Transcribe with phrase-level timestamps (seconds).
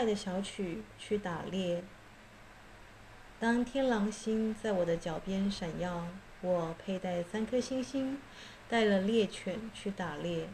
[0.00, 1.82] 哼着轻快的小曲去打猎。
[3.38, 6.06] 当天狼星在我的脚边闪耀，
[6.40, 8.18] 我佩戴三颗星星，
[8.68, 10.48] 带了猎犬去打猎，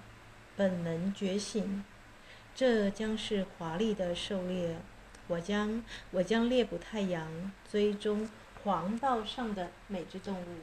[0.57, 1.85] 本能觉醒，
[2.55, 4.77] 这将是华丽的狩猎。
[5.29, 8.29] 我将我将猎捕太阳，追踪
[8.63, 10.57] 黄道上的每只动物。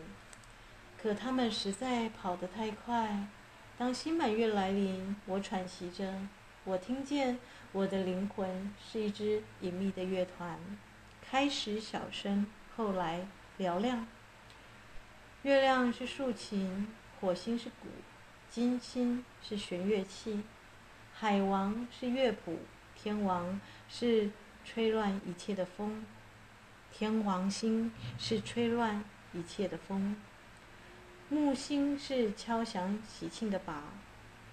[1.02, 3.28] 可它们实在跑得太快。
[3.78, 6.14] 当新满月来临，我喘息着，
[6.64, 7.40] 我听见
[7.74, 10.60] 我的灵魂是一支隐秘的乐团，
[11.24, 13.26] 开始小声，后来
[13.58, 14.06] 嘹亮。
[15.42, 16.88] 月亮是竖琴，
[17.20, 17.88] 火星是鼓，
[18.48, 20.44] 金星是弦乐器，
[21.16, 22.60] 海王是乐谱，
[22.96, 24.30] 天王是
[24.64, 26.06] 吹乱一切的风，
[26.92, 30.16] 天王星是吹乱一切的风。
[31.28, 33.82] 木星是敲响喜庆的鈸，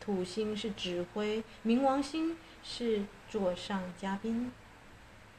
[0.01, 4.53] 土星是指挥，冥王星是座上嘉宾。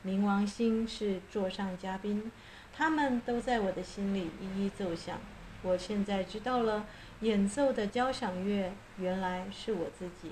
[0.05, 2.31] 冥王星是座上嘉宾，
[2.75, 5.19] 他们都在我的心里一一奏响。
[5.61, 6.87] 我现在知道了，
[7.19, 10.31] 演奏的交响乐原来是我自己。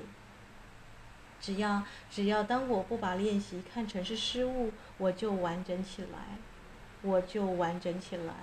[1.39, 6.37] 只要只要当我不把练习看成是失误，我就完整起来，
[7.03, 8.33] 我就完整起来。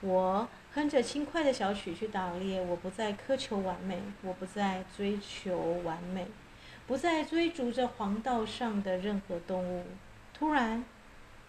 [0.00, 6.26] 我哼着轻快的小曲去打猎，我不再苛求完美，我不再追求完美，
[6.92, 9.86] 不再追逐着黄道上的任何动物。
[10.34, 10.84] 突然，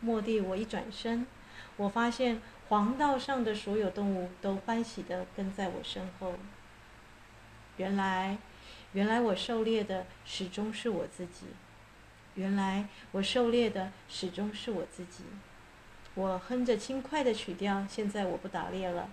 [0.04, 1.28] 卧地，我一转身，
[1.76, 6.36] 我发现黄道上的所有动物都欢喜地跟在我身后。
[7.76, 8.38] 原来，
[8.94, 11.48] 原来我狩猎的始终是我自己。
[12.36, 15.26] 原来我狩猎的始终是我自己。
[16.16, 19.09] 我哼着轻快的曲调，现在我不打猎了，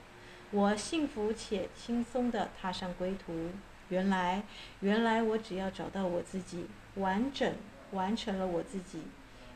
[0.52, 3.50] 我幸福且轻松地踏上归途。
[3.90, 4.42] 原来，
[4.80, 7.54] 原来我只要找到我自己，完整
[7.92, 9.02] 完成了我自己，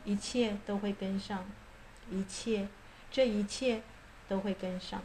[0.05, 1.45] 一切都会跟上，
[2.11, 2.67] 一切，
[3.09, 3.81] 这一切
[4.27, 5.01] 都会跟上。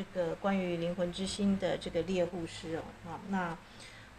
[0.00, 3.58] 这个关于灵魂之心的这个猎户诗哦，啊，那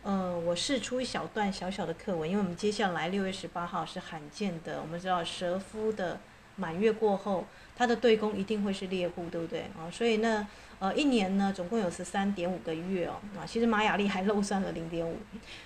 [0.03, 6.19] 呃，我试出一小段小小的课文，因为我们接下来六月十八号是罕见的，我们知道蛇夫的
[6.56, 7.46] 满月过后，
[7.81, 9.90] 他的对宫一定会是猎户，对不对啊？
[9.92, 10.47] 所以呢。
[10.81, 13.14] 呃，一年呢，总共有十三点五个月哦。
[13.38, 15.16] 啊，其实玛雅历还漏算了零点五，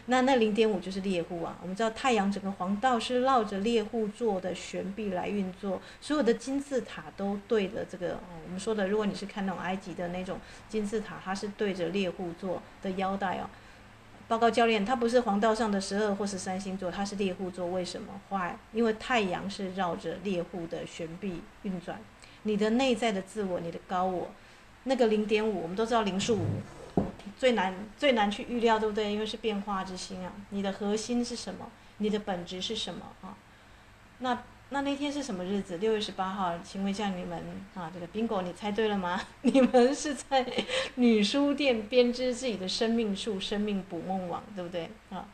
[0.08, 1.58] 那那零点五就是猎户啊。
[1.62, 8.20] 我们知道太阳整个黄道是绕着猎户座的悬臂来运作，所有的金字塔都对着这个。
[8.46, 13.50] 我们说的，如果你是看那种埃及的那种金字塔，它是对着猎户座的腰带哦。
[14.28, 17.68] 报告教练，它不是黄道上的十二或十三星座，它是猎户座。
[17.68, 18.20] 为什么？
[18.30, 22.00] 坏，因为太阳是绕着猎户的悬臂运转。
[22.44, 24.32] 你的内在的自我，你的高我。
[24.86, 26.46] 那个零点五，我们都知道零数五
[27.38, 29.12] 最难最难去预料，对不对？
[29.12, 30.32] 因为是变化之星啊。
[30.50, 31.70] 你的核心是什么？
[31.98, 33.38] 你的本质是什么啊？
[34.20, 34.44] 那
[34.76, 35.78] 那那天是什么日子？
[35.78, 37.42] 六月十八号，请问一下你们
[37.76, 39.22] 啊，这个 bingo 你猜对了吗？
[39.44, 40.46] 你们是在
[40.96, 45.26] 女书店编织自己的生命树、生命捕梦网，对不对啊？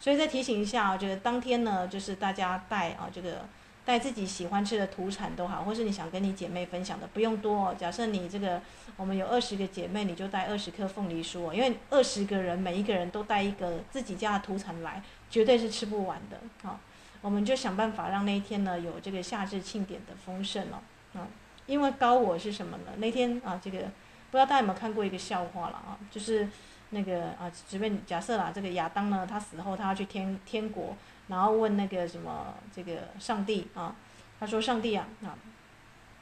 [0.00, 3.44] 所以再提醒一下啊，这个当天呢，就是大家带啊这个。
[3.84, 7.72] 带自己喜欢吃的土产都好，或是你想跟你姐妹分享的，不用多。
[7.74, 8.60] 假设你这个，
[8.96, 11.54] 我们有二十个姐妹，你就带二十颗凤梨酥哦。
[11.54, 15.00] 因为二十个人，每一个人都带一个自己家的土产来，
[15.30, 16.68] 绝对是吃不完的。
[16.68, 16.80] 啊，
[17.20, 20.78] 我们就想办法让那一天呢有这个夏至庆典的丰盛哦。
[21.18, 21.26] 啊，
[21.66, 22.92] 因为高我是什么呢？
[22.98, 23.78] 那天啊，这个
[24.30, 25.98] 不知道大家有没有看过一个笑话了啊？
[26.10, 26.48] 就是
[26.90, 30.96] 那个啊，随便假设啦，这个亚当呢，他死后他要去天天国。
[31.28, 33.92] 然后问那个什么这个上帝啊，
[34.38, 35.34] 他说：“上帝啊啊，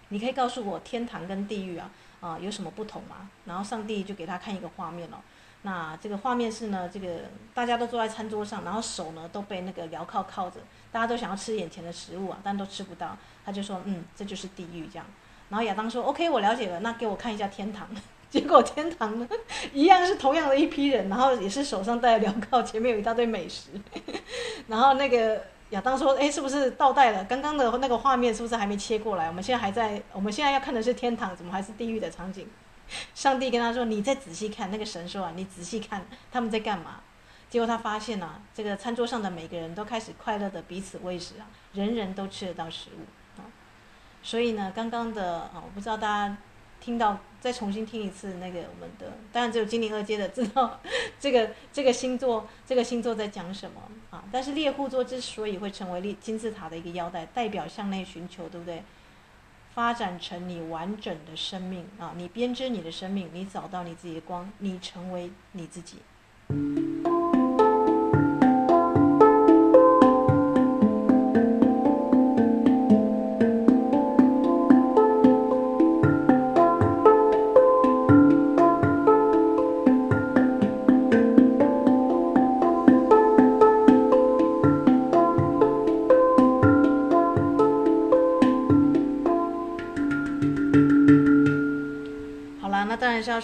[0.09, 1.91] 你可以告诉我天堂跟地狱啊
[2.23, 5.19] 啊有什么不同吗？”然后上帝就给他看一个画面哦，
[5.67, 7.09] 那这个画面是呢，这个
[7.55, 10.61] 大家都坐在餐桌上，然后手呢都被那个镣铐铐着，
[10.93, 13.17] 大家都想要吃眼前的食物啊，但都吃不到。
[13.47, 15.07] 他就说：“嗯，这就是地狱这样。”
[15.49, 17.89] 然后亚当说：“OK，我了解了，那给我看一下天堂。
[18.29, 19.27] ”结果天堂呢，
[19.73, 23.71] 一样是同样的一批人，然后也是手上戴着镣铐，前面有一大堆美食，
[24.69, 25.41] 然后那个
[25.71, 27.25] 亚当说：“哎，是不是倒带了？
[27.25, 29.29] 刚刚的那个画面是不是还没切过来？
[29.29, 32.47] 我们现在还在，我们现在要看的是天堂，怎么还是地狱的场景？”
[33.15, 37.01] 上帝跟他说：“你再仔细看。”那个神说：“啊，你仔细看他们在干嘛？”
[37.51, 43.45] 结果他发现啊，这个餐桌上的每个人都开始快乐的彼此喂食啊，人人都吃得到食物啊。
[44.23, 46.37] 所以呢，刚刚的啊，我不知道大家。
[46.81, 50.79] 听到再重新听一次那个我们的，当然只有精灵二阶的知道
[51.19, 53.81] 这个这个星座这个星座在讲什么
[54.11, 54.23] 啊？
[54.31, 58.83] 但是猎户座之所以会成为金字塔的一个腰带，代表向内寻求，对不对？
[59.75, 62.15] 发展成你完整的生命啊！
[62.17, 65.99] 你编织你的生命，你找到你自己的光，你成为你自己。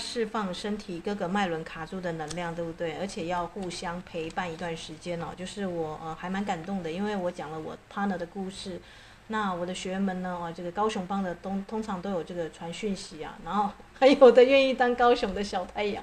[0.01, 2.97] 释放身体各个脉轮卡住的能量，对不对？
[2.99, 5.27] 而且要互相陪伴一段时间哦。
[5.37, 8.81] 就是我呃还蛮感动的，因为我讲了我 partner 的故事。
[9.29, 16.03] 那我的学员们呢，哦，这个高雄帮的通通常都有这个传讯息啊，然后 还有的愿意当高雄的小太阳，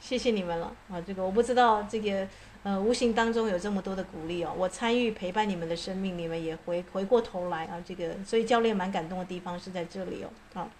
[0.00, 0.98] 谢谢你们了啊！
[1.06, 2.26] 这个我不知道这个
[2.62, 4.54] 呃无形当中有这么多的鼓励哦。
[4.56, 10.70] 我参与陪伴你们的生命，你们也回回过头来啊，这个所以教练蛮感动的地方是在这里哦，啊。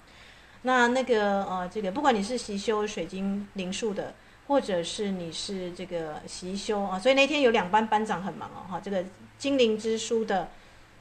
[0.63, 4.15] 那那个呃，这个不管你是习修水晶灵数的，
[4.49, 9.05] 或者是你是这个习修啊，所以那天有两班班长很忙哦，哈，这个
[9.39, 10.49] 精灵之书的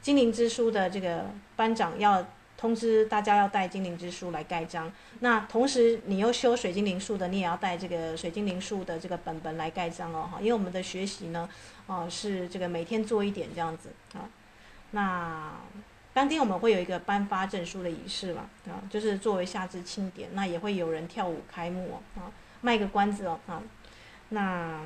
[0.00, 1.26] 精灵之书的这个
[1.56, 2.24] 班长要
[2.56, 4.92] 通知大家要带精灵之书来盖章。
[5.20, 11.48] 那同时你又修水晶灵数的，你也要带这个水晶灵数的这个本本来盖章哦，哈，因为我们的学习呢，
[11.88, 14.30] 啊是这个每天做一点这样子啊，
[14.92, 15.52] 那。
[16.16, 22.32] 当天我们会有一个颁发证书的仪式嘛，啊，就是作为夏至庆典，那也会有人跳舞开幕哦啊，
[22.62, 23.62] 卖个关子哦，啊，
[24.30, 24.80] 那，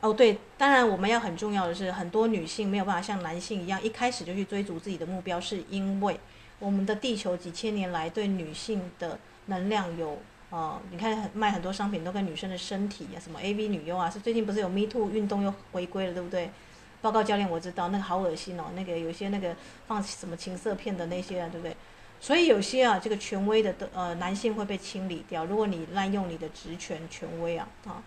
[0.00, 6.18] 哦对，当然我们要很重要的是，很多女性没有办法像男性一样一开始就去追逐自己的目标，是因为
[6.58, 10.16] 我们的地球几千年来对女性的能量有，
[10.48, 16.50] 呃，你看卖很多商品都跟女生的身体啊，什么 AV 女优啊，是最近不是有 Me Too 运动又回归了，对不对？
[17.02, 21.74] 报告教练，我知道那个好恶心哦，那个有些那个放什么情色片的那些啊，对不对？
[22.20, 25.46] 所以有些啊，这个权威的的呃男性会被清理掉。
[25.46, 28.02] 如果你滥用你的职权权威啊啊，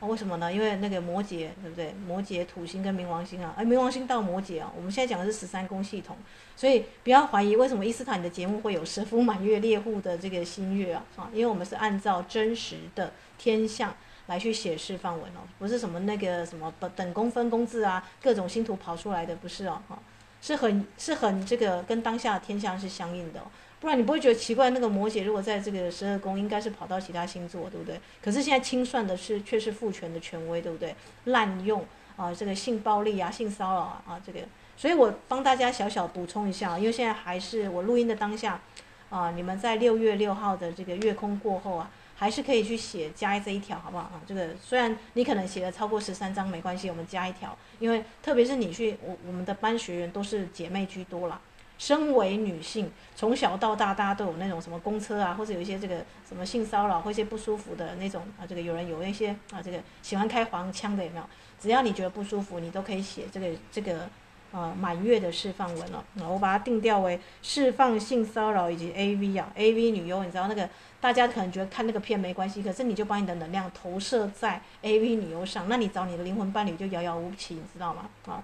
[0.00, 0.50] 为什么呢？
[0.50, 1.92] 因为那个摩羯，对不对？
[2.06, 6.16] 摩羯土星跟冥王星啊，哎，冥王星到摩羯啊，我们现在讲的是十三宫系统，
[6.56, 13.94] 所以不要怀疑为什么伊斯坦你的节目会有蛇夫满月猎户的这个新月啊啊，因为我们是按照真实的天象。
[14.28, 19.98] 来去写释范文哦，不是什么那个什么等宫分宫制啊，各种星图跑出来的不是哦，哈，
[20.40, 23.40] 是很是很这个跟当下的天象是相应的，
[23.80, 24.70] 不然你不会觉得奇怪。
[24.70, 27.98] 那个摩羯如果在这个十二宫，应该是跑到其他星座，对不对？
[28.22, 30.94] 可是现在清算的是却是父权的权威，对不对？
[31.24, 31.84] 滥用
[32.16, 34.40] 啊，这个性暴力啊，性骚扰啊，啊，这个，
[34.76, 38.60] 所以我帮大家小小补充一下，因为现在还是我录音的当下
[39.08, 41.90] 啊，你们在六月六号的这个月空过后啊。
[42.20, 44.20] 还是可以去写加这一条，好不好啊？
[44.26, 51.40] 这个虽然你可能写了超过十三张，没关系，我们加一条，因为特别是你去我我们的班学员都是姐妹居多啦。
[51.78, 61.24] 身为女性，从小到大大家都有那种什么公车啊，或者有一些这个什么性骚扰或一些不舒服的那种啊，这个有人有那些啊，这个喜欢开黄腔的有没有？
[61.60, 64.10] 只要你觉得不舒服，你都可以写这个这个
[64.50, 66.04] 呃满月的释放文了。
[66.14, 70.68] 那我把它定调为释放性骚扰以及 AV 啊，AV 女优，你知道那个。
[71.00, 78.08] 大家可能觉得看那个片没关系，可是你就把你的能量投射在 AV 女优上，那你找你的灵魂伴侣就遥遥无期，你知道吗？
[78.26, 78.42] 啊，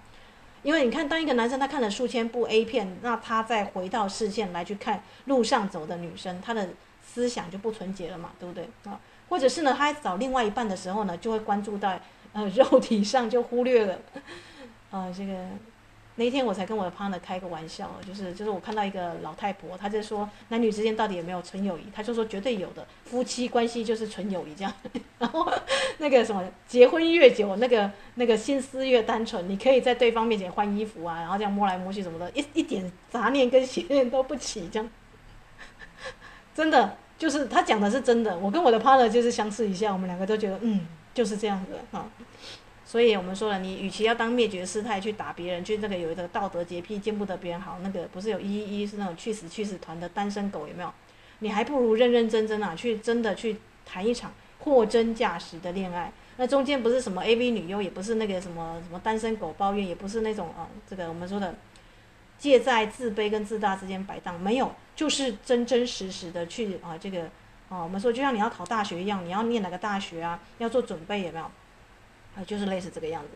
[0.62, 6.68] 因为你看，当一个男生他看了数千部 A 片，那他再回到视线来去看路上走的女生，他的
[7.04, 8.68] 思想就不纯洁了嘛，对不对？
[8.84, 11.98] 啊，或者是呢，他找另外一半的时候呢，就会关注到
[12.32, 13.98] 呃肉体上，就忽略了
[14.90, 15.48] 啊这个。
[16.16, 21.82] 那一天我才跟我的 partner 开个玩笑，就是就是我看到一个老太婆，她就说男女之间到底有没有纯友谊？
[21.92, 24.72] 她就说绝对有的，夫妻关系就是纯友谊这样。
[25.18, 25.50] 然后
[25.98, 34.88] 那个什么，结婚越久，那个那个心思越单纯，你可以在对方面前换衣服啊，然后这样摸来摸去什么的，一一点杂念跟邪念都不起，这样。
[36.54, 42.06] 真的，就是他讲的是真的，我跟我的 partner 就是相视一下，我们两个都觉得嗯，就是这样子啊。
[42.94, 50.94] 所以我们说了，你与其要当灭绝师太去打别人，去那个有一个道德洁癖，见不得别人好，那个不是有一一一是那种去死去死团的单身狗有没有？
[51.40, 56.12] 你还不如认认真真啊，去真的去谈一场货真价实的恋爱。
[56.36, 61.52] 那中间不是什么 AV 女优，也不是那个什么什么单身狗抱怨，也不是那种啊，这个我们说的
[62.38, 67.22] 借在自卑跟自大之间摆荡，没有，就是真真实实的去啊，这个
[67.68, 71.50] 啊，我们说就像你要考大学一样，你要念哪个大学啊，要做准备有没有？
[72.36, 73.28] 啊，就是类似这个样子。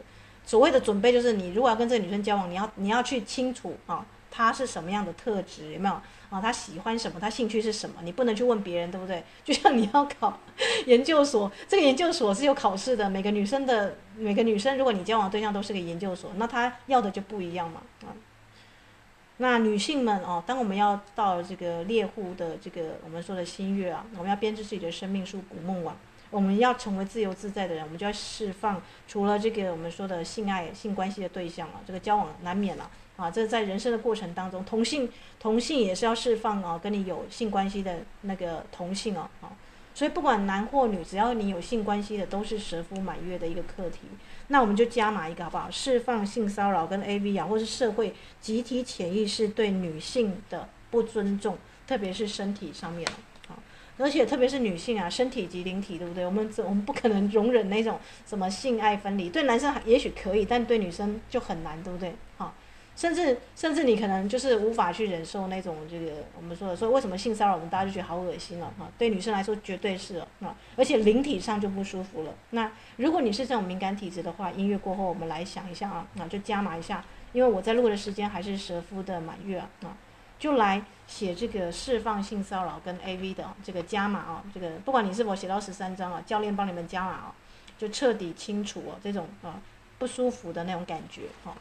[0.45, 5.95] 所谓的准备，就是你如果要跟这个女生交往，你要你要去清楚啊，她是什么样的特质，有没有？
[6.31, 7.21] 啊，她喜欢什么？
[7.21, 7.97] 她兴趣是什么？
[8.03, 9.23] 你不能去问别人，对不对？
[9.45, 10.41] 就像你要考
[10.87, 13.11] 研究所，这个研究所是有考试的。
[13.11, 17.83] 每个女生的每个女生，如果你交往对象都是个研究所，那她要的就不一样嘛。
[18.03, 18.17] 啊，
[19.37, 25.95] 那女性们哦，当我们要到这个猎户的这个我们说的新月啊，我们要编织自己的生命树、捕梦网。
[26.31, 33.31] 我们要成为自由自在的人，我们就要释放除了这个我们说的性爱、性关系的对象啊，这个交往难免了啊。
[33.31, 39.53] 这在人生的过程当中，同性同性也是要释放啊，跟你有性关系的那个同性啊啊。
[39.95, 44.03] 所以不管男或女，只要你有性关系的，都是蛇夫满月的一个课题。
[44.47, 45.69] 那我们就加码一个好不好？
[45.71, 53.09] 释放性骚扰跟 AV 啊，或是社会集体潜意识对女性的不尊重，特别是身体上面。
[53.99, 56.25] 而且特别是女性啊，身体及灵体，对不对？
[56.25, 59.29] 我们我们不可能容忍那种什么性爱分离。
[59.29, 62.15] 对男生也许可以，但对女生就很难，对不对？
[62.37, 62.55] 好，
[62.97, 68.89] 甚至甚至你可能就是无法去忍受那种这个我们说的说为什么性骚扰我们大家就觉得好恶心了啊？
[68.97, 72.35] 对女生来说绝对是啊，而且灵体上就不舒服了。
[72.51, 79.69] 那如果你是这种敏感体质的话，音乐过后我们来想一下啊，那就加码一下，因为我在录的时间还是蛇夫的满月啊。
[80.39, 87.35] 就来写这个释放性骚扰跟 AV 的这个加码哦，这个不管你是否写到十三章啊，教练帮你们加码哦，
[87.77, 89.61] 就彻底清除哦这种啊
[89.99, 91.55] 不舒服的那种感觉哈。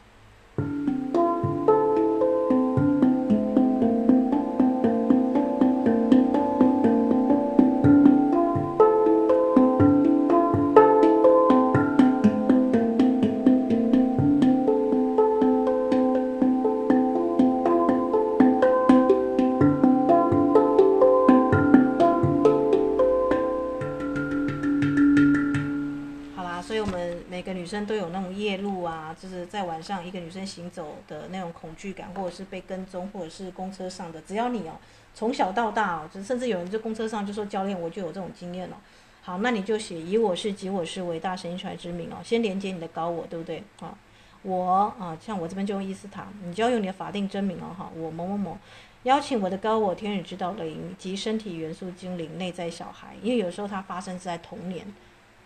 [29.78, 34.20] 晚上一个女生行走的那种恐惧感，或者是被跟踪，或者是公车上的。
[34.22, 34.72] 只要你哦，
[35.14, 38.76] 从小到大哦，就甚至有人在公车上就说教练，我就有这种经验了。
[39.22, 43.96] 好，那你就写以我是及我是为大神传之名哦，先连接你的高我，对不对啊？
[44.42, 47.88] 我啊，像我这边就用伊斯塔，你就要用你的法定真名哦哈。
[47.94, 48.58] 我某某某
[49.04, 54.84] 邀请我的高我天使指导灵及身体元素精灵内在小孩，因为有时候它发生在童年。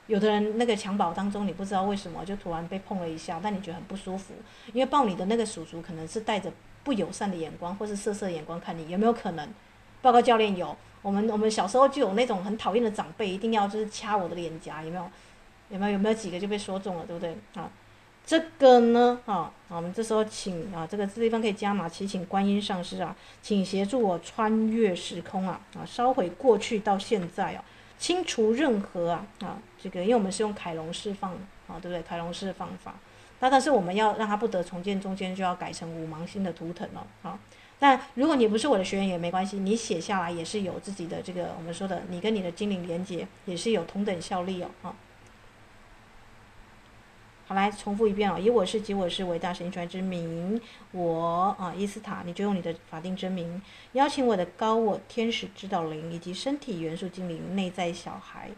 [0.06, 4.34] 有的人那个襁褓当中，你不知道为什么就突然被碰了一下，但你觉得很不舒服，
[4.72, 9.48] 因为抱你的那个叔叔可能是带着不友善的眼光或是色色眼光看你，有没有可能？
[10.00, 15.10] 报告教练有，我们我们小时候就有那种很讨厌的长辈，一定要就是掐我的脸颊，有没有？
[15.70, 17.34] 有没有有没有几个就被说中了，对不对？
[17.54, 17.70] 啊，
[18.26, 27.64] 这个呢，啊，我们这时候请啊，这个这地方可以加码，祈请观音上师啊，请协助我穿越时空啊，啊，烧毁过去到现在啊。
[27.98, 31.32] 清除任何啊啊，这个因为我们是用凯龙释放
[31.66, 32.02] 啊，对不对？
[32.02, 32.94] 凯龙释放法，
[33.40, 37.38] 那但是我们要让它不得重建，中间就要改成五芒星的图腾了啊。
[37.80, 44.94] 但如果你不是我的学员也没关系，你写下来也是有自己的这个我们说的，你跟你的精灵连接也是有同等效力哦啊。
[47.44, 50.60] 好，来重复一遍哦，以我是及我是伟大神权之名，
[50.92, 53.60] 我啊伊斯塔，你就用你的法定真名，
[53.94, 58.48] 邀请我的高我天使指导灵以及身体元素精灵内在小孩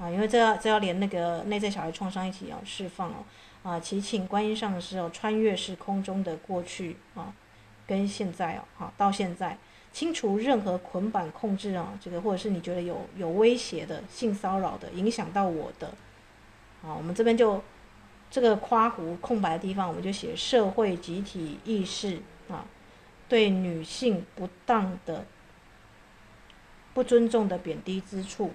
[0.00, 3.16] 啊，因为这要这要连那个内在小孩创伤一起要释放哦
[3.62, 7.34] 啊，祈请观音上师哦，穿越时空中的过去啊，
[7.86, 9.58] 跟现在哦，好到现在
[9.92, 15.92] 清除任何捆绑控制啊，这个或者是你觉得有有威胁的性骚扰的影响到我的。
[16.80, 17.62] 好，我们这边就
[18.30, 22.64] 这个括弧空白的地方，我们就写社会集体意识啊，
[23.28, 25.26] 对女性不当的、
[26.94, 28.52] 不尊重的贬低之处。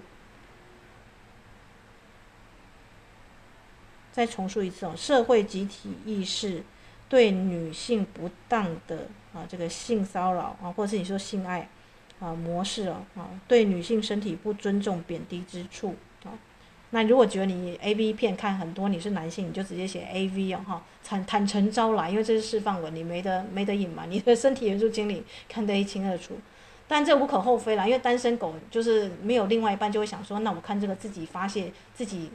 [4.16, 6.62] 再重述一次哦，社会集体意识
[7.06, 11.68] 对女性不当的啊，这个性骚扰啊，或者是你说性爱
[12.18, 15.94] 啊模式哦，啊，对女性身体不尊重、贬低之处
[16.24, 16.32] 啊。
[16.90, 26.38] 那如果觉得你 A V 片看很多，你是男性，你就直接写 A V 哦，哈，坦坦诚招来，因为这是释放文，你没得没得隐瞒，你的身体元素精灵看得一清二楚。
[26.88, 32.30] 但这无可厚非啦，因为单身狗就是没有另外一半，就会想说，那我看这个自己发泄，自己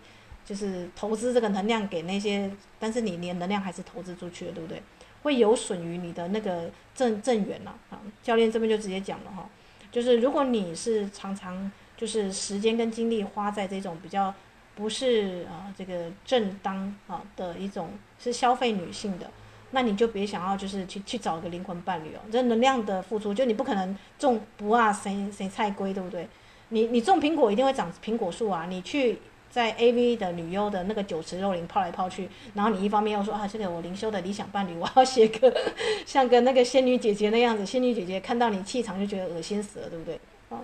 [0.45, 4.81] 就是投资这个能量给那些，但是你连能量还是投资出去了，对不对？
[5.23, 8.01] 会有损于你的那个正正缘了啊。
[8.23, 9.47] 教练这边就直接讲了哈，
[9.91, 14.33] 就是如果你是常常就是时间跟精力花在这种比较
[14.75, 19.29] 不是啊这个正当啊的一种是消费女性的。
[19.73, 22.19] 那你就别想要，就是去去找一个灵魂伴侣哦。
[22.29, 26.27] 这能量的付出，就你不可能种不啊谁谁菜龟，对不对？
[26.69, 28.65] 你你种苹果一定会长苹果树啊。
[28.65, 29.17] 你去
[29.51, 35.53] 在 AV 的女优的那个酒池肉林泡来泡去，然后你一方面又说啊，这个我灵修的理想伴侣，我要写个
[36.07, 37.65] 像个那个仙女姐姐那样子。
[37.65, 40.19] 仙女姐姐看到你气场就觉得恶心死了，对不对？
[40.49, 40.57] 啊，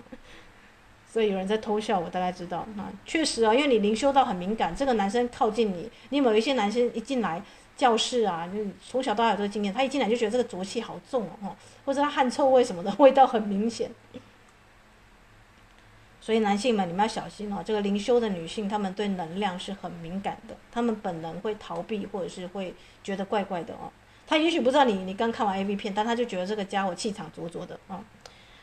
[1.12, 2.66] 所以有人在偷笑，我大概知道。
[2.78, 7.42] 啊，确实啊，因为你灵修到很敏感，这个男生靠近你，你某一些男生一进来。
[7.78, 11.54] 教室啊，就从小到大有这个经验，他一进来就觉得这个浊气好重哦，
[11.84, 13.88] 或者他汗臭味什么的味道很明显。
[16.28, 17.62] 所以男性们，你们要小心哦。
[17.64, 23.90] 这个灵修的女性，她们对能量是很敏感的，她们本能会逃避，或者是会觉得怪怪的哦。
[24.26, 28.04] 她也许不知道你，你刚看完 A V 片，但他就觉得这个家伙气场浊浊的啊。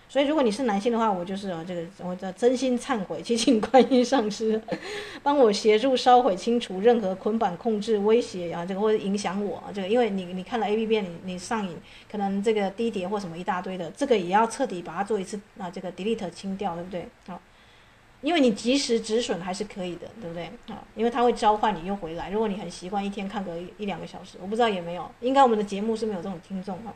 [0.08, 4.62] 所以，如果你是男性的话，我就是啊，这个我叫真心忏悔，祈请观音上师
[5.24, 11.76] 帮我协助烧毁、清除任何捆绑、控制、威胁啊，这个或者影响我啊，这个因为你你看了 A B 片，你你上瘾，
[12.12, 17.08] 可能这个低碟或什么一大堆的，这个也要彻底把它做一次啊，这个 delete 清掉，对不对？
[17.26, 17.42] 好，
[18.22, 20.46] 因为你及时止损还是可以的，对不对？
[20.68, 22.30] 啊，因为它会召唤你又回来。
[22.32, 26.94] 如果你很习惯一天看个一两个小时，我不知道有没有，应该我们的节目是没有这种听众啊。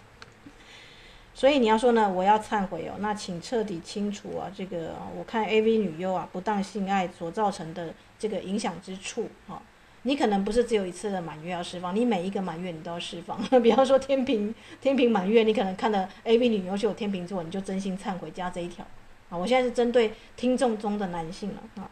[1.34, 9.62] 所以你要说呢，我要忏悔哦，那请彻底清除啊，这个我看 AV 女优啊不当性爱所造成的这个影响之处啊，
[10.02, 13.42] 你可能不是只有一次的满月要释放，你每一个满月你都要释放。
[13.62, 18.86] 比方说天秤天秤满月，你可能看的 AV 女优就有天秤座，你就真心忏悔加这一条
[19.30, 19.38] 啊。
[19.38, 21.90] 我现在是针对听众中的男性了啊。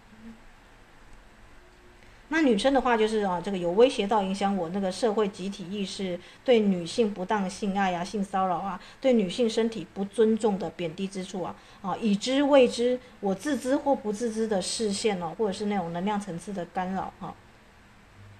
[2.30, 17.34] 那女生的话就是啊，这个有威胁到影响我那个社会集体意识，对女性不当性爱啊、性骚扰啊，对女性身体不尊重的贬低之处啊，啊，已知未知，我自知或不自知的视线哦，或者是那种能量层次的干扰哈，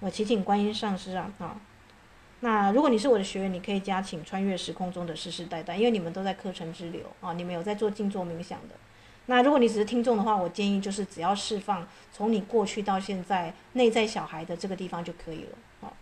[0.00, 1.58] 我祈请观音上师啊啊，
[2.40, 8.74] 那如果你是我的学员，你可以加请穿越时空中的世世代代，因为你们都在课程之流啊，你们有在做静坐冥想的。
[9.30, 15.94] 那如果你只是听众的话，我建议就是只要释放从你过去到现在内在小孩的这个地方就可以了，好。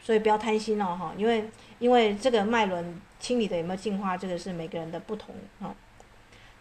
[0.00, 5.74] 所以不要贪心哦，哈，因为因为这个脉轮清理的有没有净化，这个是每个人的不同啊。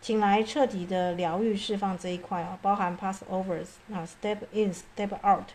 [0.01, 5.45] 请来彻底的疗愈释放这一块啊，包含 pass overs 啊，step in step out，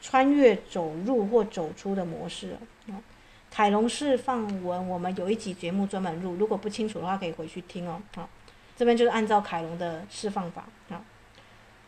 [0.00, 2.58] 穿越走入或走出的模式
[2.88, 2.98] 啊。
[3.52, 8.28] 凯龙释放文我们有一集节目专门录，如果不清楚的话可以回去听哦，好。
[8.76, 11.00] 这边就是按照凯龙的释放法啊，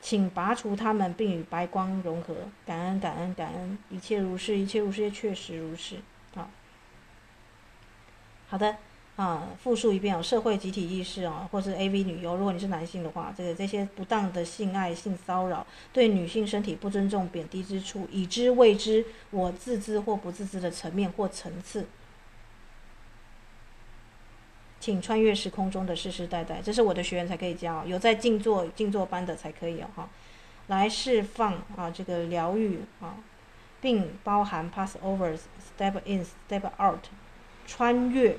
[0.01, 2.35] 请拔除他们，并与白光融合。
[2.64, 5.96] 感恩感恩感恩，一切如是，一切如是，也确实如是
[6.37, 6.49] 啊。
[8.49, 8.77] 好的
[9.16, 21.87] 啊，复述一遍哦，社会集体意识啊，或是 AV 女优，如果你是男性的话，这个这些不当的性爱、性骚扰，对女性身体不尊重、贬低之处，已知未知，我自知或不自知的层面或层次。
[24.79, 30.09] 请穿越时空中的世世代代，这是我的学员才可以教，有在静坐静坐班的才可以哦哈，
[30.69, 33.17] 来释放啊这个疗愈啊，
[33.81, 35.41] 并包含 passovers
[35.79, 37.01] step in step out，
[37.67, 38.37] 穿越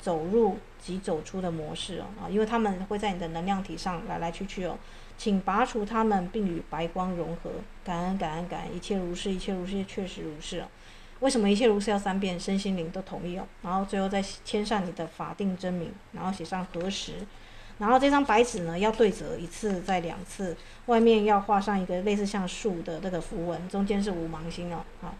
[0.00, 4.76] 走入及走出的模式哦啊，因为他们会在你的能量体上来来去去哦，
[5.16, 7.50] 请拔除他们并与白光融合，
[7.84, 10.66] 感恩感恩感恩，一切如是，一切如是，确实如是哦。
[11.20, 12.38] 为什么一切如是要三遍？
[12.38, 13.46] 身心灵都同意哦。
[13.62, 17.14] 然后最后再签上你的法定真名，然后写上核实。
[17.78, 20.56] 然后这张白纸呢，要对折一次，再两次。
[20.86, 24.84] 外面要画上一个类似像树的那个符文，中间是五芒星哦。
[25.02, 25.14] 啊，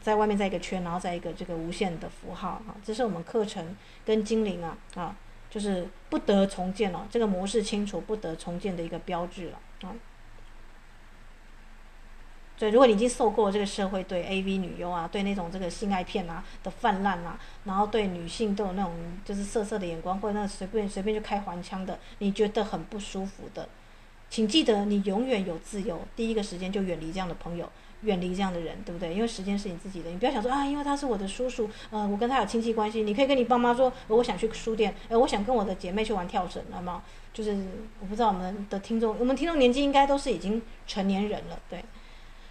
[0.00, 2.76] 在外面再一个圈，然后再一个这个无限的符号啊。
[2.84, 5.16] 这是我们课程跟精灵啊啊，
[5.50, 7.06] 就是不得重建了。
[7.10, 9.94] 这个模式清楚，不得重建的一个标志了啊。
[12.58, 18.92] 对，如果你已经受够了这个社会对 AV 女优啊，对那种这个性爱片啊的泛滥啊，然后对女性都有那种
[19.24, 23.68] 就是色色的眼光，或者那随便随便就开黄腔的，你觉得很不舒服的，
[24.28, 27.70] 请记得你永远有自由，第一个时间就远离这样的朋友，
[28.02, 29.14] 远离这样的人，对不对？
[29.14, 37.04] 因为时间是你自己的，你不要想说啊，因为他是我的叔叔，呃，我跟他有亲戚关系，你可以跟你爸妈说，我想去书店，呃，我想跟我的姐妹去玩跳绳，好吗？
[37.32, 37.56] 就是
[38.00, 41.80] 我不知道我们的听众，我们听众年纪应该都是已经成年人了，对。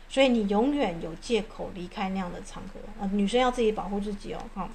[0.09, 3.09] 所以你永远有借口离开那样的场合啊！
[3.11, 4.69] 女生要自己保护自己哦，哈。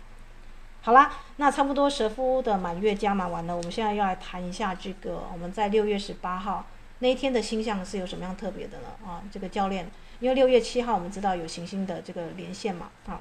[0.82, 6.66] 好啦，那差不多蛇夫的满月加满完了，我们现在要来谈一下这个我们在六月十八号
[6.98, 8.88] 那一天的星象是有什么样特别的呢？
[9.06, 9.88] 啊，这个教练，
[10.20, 13.20] 因为六月七号我们知道有行星的这个连线嘛，啊，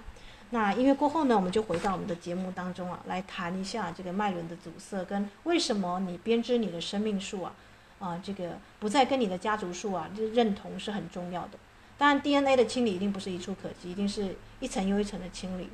[0.49, 7.53] 那音乐过后呢，我们就回到我们的节目当中啊，来谈一下这个脉轮的阻塞跟为什么你编织你的生命树啊，
[7.99, 11.59] 啊，这个不再跟你的家族树啊认同是很重要的。
[12.01, 15.69] 当然，DNA 的清理一定不是一触可及，一定是一层又一层的清理。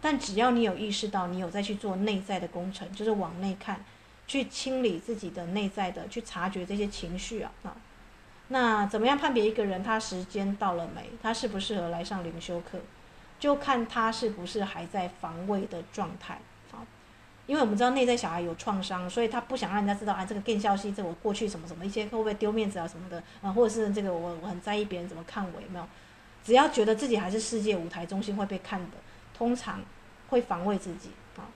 [0.00, 3.84] 但只要你有意识到，你有在去做内在的工程，就是往内看，
[4.26, 7.76] 去清理自己的内在的，去察觉这些情绪啊啊。
[8.48, 11.10] 那怎么样判别一个人他时间到了没？
[11.22, 12.80] 他适不适合来上灵修课？
[13.38, 16.40] 就看他是不是还在防卫的状态，
[17.48, 25.84] 因为我们知道内在小孩有创伤，所以他不想让人家知道啊，这个更消息，这我过去什么什么一些会不会丢面子啊什么的啊，或者是这个我我很在意别人怎么看我有没有？
[26.44, 28.98] 只要觉得自己还是世界舞台中心会被看的，
[29.36, 29.80] 通常
[30.28, 31.48] 会防卫自己啊，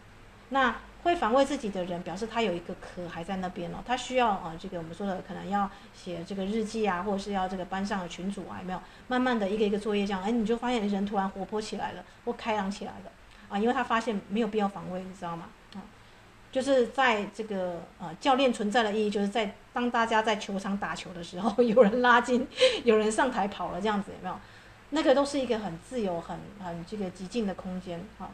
[0.48, 0.74] 那。
[1.02, 8.80] 会防卫自己的人，表示他有一个壳还在那边哦，他需要啊，这个我们说的可能要写这个日记啊，或者是要这个班上的群组啊，有没有？
[9.08, 13.10] 慢慢的一个一个作业这样，哎，你就发现人突然活泼起来了，或开朗起来了，
[13.48, 15.48] 啊，因为他发现没有必要防卫，你知道吗？
[16.52, 22.46] 就是在这个呃教练存在的意义，就是在当大家在球场打球的时候， 有人拉筋，
[22.84, 24.38] 有人上台跑了这样子，有没有？
[24.90, 28.28] 那个都是一个很自由、很很这个极静的空间，啊。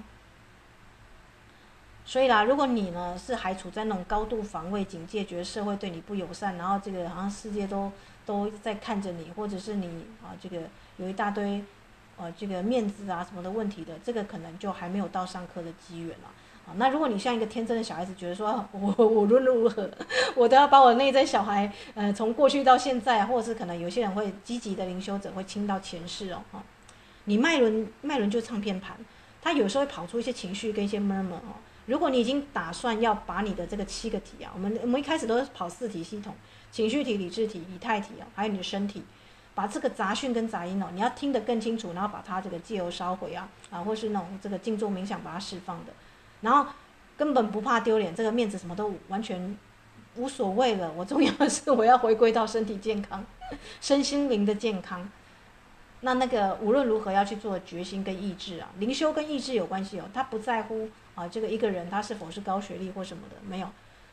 [2.05, 7.93] 所以啦，如果你呢是还处在那种高度防卫、警戒，觉得社会对你不友善，然后这个好像世界都
[8.27, 10.63] 都在看着你，或者是你啊这个
[10.97, 11.63] 有一大堆，
[12.17, 16.31] 呃这个面子啊什么的问题的，这个可能就还没有到上课的机缘了。
[16.77, 19.91] 那如果你像一个天真的小孩子，觉得说我无论如何，
[20.37, 26.63] 我都要把我内在小孩，呃从过去到现在，或者是可能有些人会积极的灵修者会亲到前世哦，哈，
[27.25, 28.97] 你脉轮脉轮就唱片盘，
[29.41, 31.57] 它有时候会跑出一些情绪跟一些 murmur 哦。
[31.87, 36.35] 如果你已经打算要把你的这个七个体啊，我们我们一开始都是跑四体系统，
[36.71, 39.03] 情绪体、理智体、以太体啊，还有你的身体，
[39.55, 45.93] 把这个杂讯跟杂音哦，你要听得更清楚，然后把它这个借由烧毁啊啊，或是那种这个静坐冥想把它释放的，
[46.41, 46.71] 然后
[47.17, 49.57] 根本不怕丢脸，这个面子什么都完全
[50.17, 50.93] 无所谓了。
[50.93, 53.25] 我重要的是我要回归到身体健康，
[53.81, 55.09] 身心灵的健康。
[56.01, 63.69] 那那个无论如何要去做决心跟意志啊，灵修跟意志有关系哦，他不在乎啊这个一个人他是否是高学历或什么的，没有，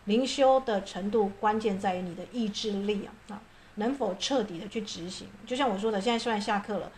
[0.06, 3.42] 灵修的程度关键在于你的意志力啊啊，
[3.76, 5.28] 能否彻底的去执行。
[5.46, 6.92] 就像我说的，现在虽然下课了，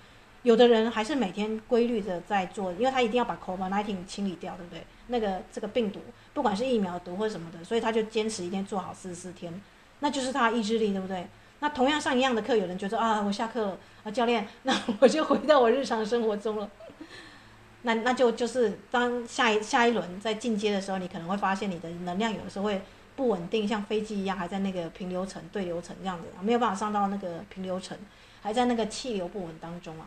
[0.44, 4.86] 有的人还是每天规律的在做，因为他一定要把 COVID-19 清理掉，对不对？
[5.08, 6.00] 那个这个病毒，
[6.34, 9.62] 不管是疫苗毒或什么的，所以他就坚持一天做好四十四天，
[10.00, 11.28] 那就是他的意志力，对不对？
[11.60, 16.70] 那同样上一样的课，有人觉得啊，我下课了啊，教练，那我就回到我日常生活中了。
[17.84, 22.82] 那那就就是当下一下一轮在进阶的时候，你可能会发现你的能量有的时候会
[23.16, 27.98] 不稳定，像飞机一样还在那个平流层、对流层这样子，没有办法上到那个平流层，
[28.42, 30.06] 还在那个气流不稳当中啊。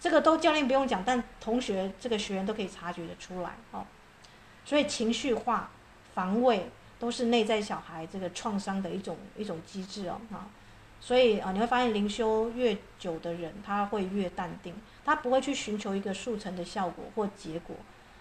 [0.00, 3.84] 这个都教练不用讲，但同学这个学员都可以察觉得出来哦。
[4.64, 5.70] 所以情绪化、
[6.14, 6.70] 防卫。
[6.96, 10.46] 都是内在小孩这个创伤的一种一种机制哦啊，
[11.00, 14.72] 所以啊你会发现灵修越久的人，他会越淡定，
[15.04, 17.76] 他不会去寻求一个速成的效果或结果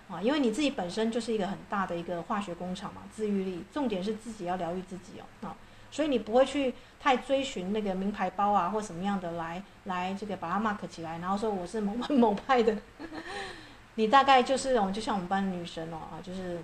[0.10, 5.56] 啊，因为你自己本身就是一个很大的一个化学工厂嘛，自愈力，重点是自己要疗愈自己哦啊，
[5.90, 12.76] 所以你不会去太追寻那个名牌包啊或什么样的来来这个把它 mark 起来，然后说我是某某 派的，
[13.96, 16.60] 你大概就是哦，就像我们班的女生哦啊，就是。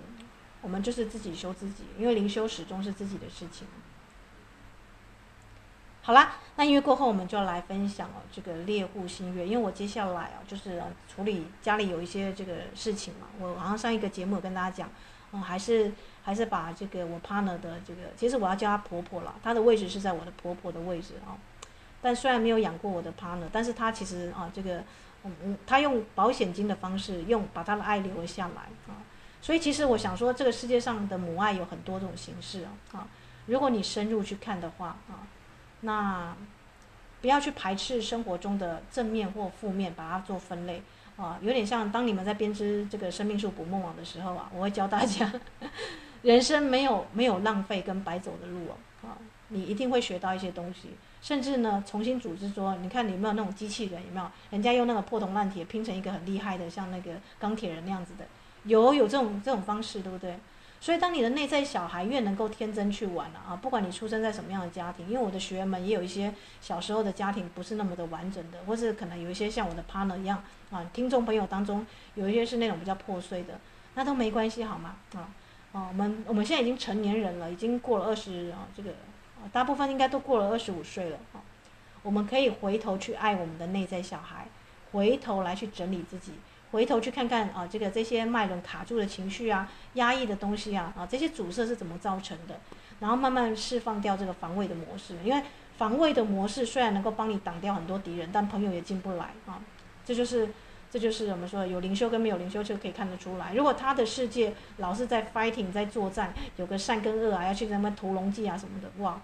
[0.62, 3.66] 我们就是自己修自己，因为灵修始终是自己的事情。
[6.02, 9.46] 好啦，那音乐过后，我们就来分享哦，这个猎户新月。
[9.46, 13.26] 因为我接下来啊，就是处理家里有一些这个事情嘛。
[13.38, 14.90] 我好像上一个节目跟大家讲，
[15.32, 15.90] 嗯，还是
[16.22, 21.32] 还是把这个我 partner 的这个，其实我要叫她婆婆了，她的位置是在我的婆婆的位置啊。
[22.02, 24.84] 但虽然没有养过我的 partner，但是她其实啊，这个
[25.24, 28.96] 嗯嗯，她用保险金的方式，用把他的爱留了下来啊。
[29.42, 33.08] 所以其实我想说，这个世界上的母爱有很多种形式啊啊！
[33.46, 35.26] 如果你深入去看的话啊，
[35.80, 36.36] 那
[37.22, 40.82] 不要去排斥生活中的正面或负面，把它做分类
[41.16, 41.38] 啊。
[41.40, 45.32] 有点像当你们在编织这个生命树捕梦网的时候啊，我会教大家，
[46.20, 48.68] 人生没有没有浪费跟白走的路
[49.02, 49.16] 啊，
[49.48, 50.90] 你一定会学到一些东西，
[51.22, 54.00] 甚至呢重新组织说，你看你有没有那种机器人？
[54.06, 58.24] 有没有人家用那个破铜烂铁拼成一个很厉害的，像那个钢铁人那样子的？
[58.64, 60.38] 有有这种这种方式，对不对？
[60.82, 73.60] 所以当你的内在小孩越能够天真去玩了啊，不管你出生在什么样的家庭，因为我的学员们也有一些小时候的家庭不是那么的完整的，或是可能有一些像我的 partner 一样啊，听众朋友当中有一些是那种比较破碎的，
[73.94, 74.96] 那都没关系，好吗？
[75.14, 75.28] 啊
[75.72, 78.90] 啊，我们我们现在已经成年人了，已经过了二十啊，这个，
[79.52, 81.40] 大部分应该都过了二十五岁了啊，
[82.02, 84.46] 我们可以回头去爱我们的内在小孩，
[84.92, 86.32] 回头来去整理自己。
[86.72, 92.60] 回头去看看啊，这个这些脉轮卡住的情绪啊，压抑的东西啊，啊，这些阻塞是怎么造成的？
[93.00, 95.42] 然后慢慢释放掉这个防卫的模式，因为
[95.76, 99.60] 防卫的模式虽然能够帮你挡掉很多敌人，但朋友也进不来啊。
[100.04, 100.48] 这就是
[100.92, 103.52] 这就是我们说有灵修跟没有灵修就可以看得出来。
[103.52, 109.20] 如果他的世界老是在 fighting 在作战，有个善跟恶啊，要去什么屠龙记啊什么的，哇，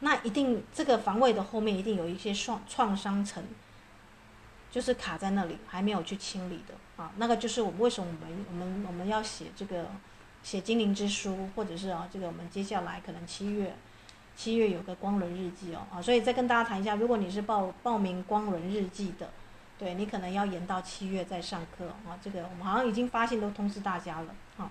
[0.00, 3.42] 那一定这个防卫的后面一定有一些创创伤层。
[4.72, 9.86] 就是卡在那里，还没有去清理的啊，那个就是我们为什么我们我们我们要写这个
[10.44, 13.74] 写精灵之书，或者是啊这个我们接下来可能七月
[14.36, 19.30] 七月有个光轮日记哦啊，所以再跟大家谈一下，如果你是报报名光轮日记的，
[19.76, 24.70] 对你可能要延到七月再上课啊，这个我们好像已经发信都通知大家了啊。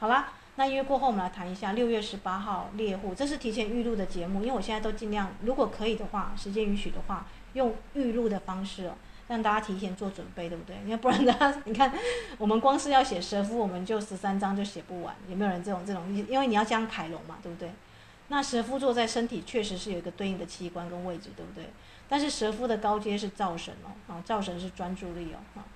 [0.00, 7.26] 好啦，那因为过后我们来谈一下六月十八号猎户，这是提前预录的节目，因为我现在都尽量如果可以的话，时间允许的话。
[7.54, 8.94] 用预录的方式哦，
[9.26, 10.76] 让大家提前做准备，对不对？
[10.84, 11.92] 因为不然大家你看，
[12.38, 15.16] 我们光是要写蛇夫，我们就十三章就写不完。
[15.28, 16.14] 有没有人这种这种？
[16.28, 17.72] 因为你要讲凯龙嘛，对不对？
[18.28, 21.70] 那蛇夫座在身体确实是有一个对应的器官跟位置，对不对？
[22.08, 25.66] 但是蛇夫的高阶是灶神哦，啊，灶神是专注力哦，啊，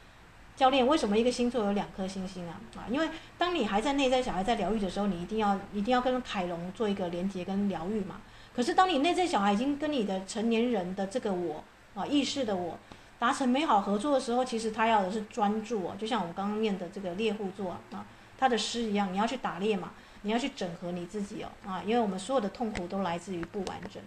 [0.56, 2.60] 教练，为什么一个星座有两颗星星啊？
[2.76, 8.20] 啊，因为当你还在内在小孩在疗愈的时候，你一定要一定要跟凯龙做一个连接跟疗愈嘛。
[8.54, 11.64] 可是，当你内在小孩已经跟你的成年人的这个我
[11.96, 12.78] 啊意识的我
[13.18, 18.06] 达成美好合作的时候，其实他要的是专注哦，就像我们刚刚念的这个猎户座啊，
[18.38, 24.00] 他的诗一样，你要去打猎嘛，你要去整合你自己哦啊，因为我们所有的痛苦都来自于不完整。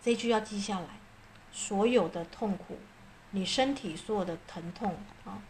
[0.00, 0.86] 这句要记下来，
[1.54, 2.76] 所有的痛苦，
[3.30, 4.92] 你身体所有的疼痛
[5.24, 5.40] 啊。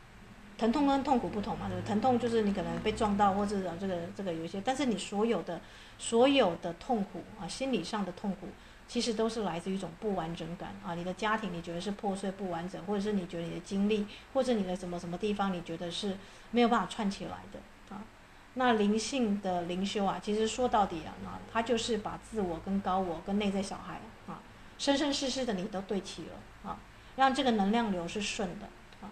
[0.57, 1.89] 疼痛跟痛苦不同嘛，对不对？
[1.89, 5.61] 疼痛就是你可能被撞到，或者这个这个有一些，但是你所有的
[5.99, 8.47] 所有的痛苦啊，心理上的痛苦，
[8.87, 10.95] 其实都是来自于一种不完整感啊。
[10.95, 16.17] 你的家庭你觉得是破碎不完整，或者是你觉得你的经历，或者你的什么什么地方你觉得是
[16.53, 17.59] 没有办法串起来的
[17.97, 18.05] 啊。
[18.55, 24.01] 那灵性的灵修啊，其实说到底啊，啊，它就是把自我跟高我跟内在小孩，
[24.79, 26.79] 生生世世的你都对齐了啊，
[27.17, 28.67] 让这个能量流是顺的
[29.01, 29.11] 啊。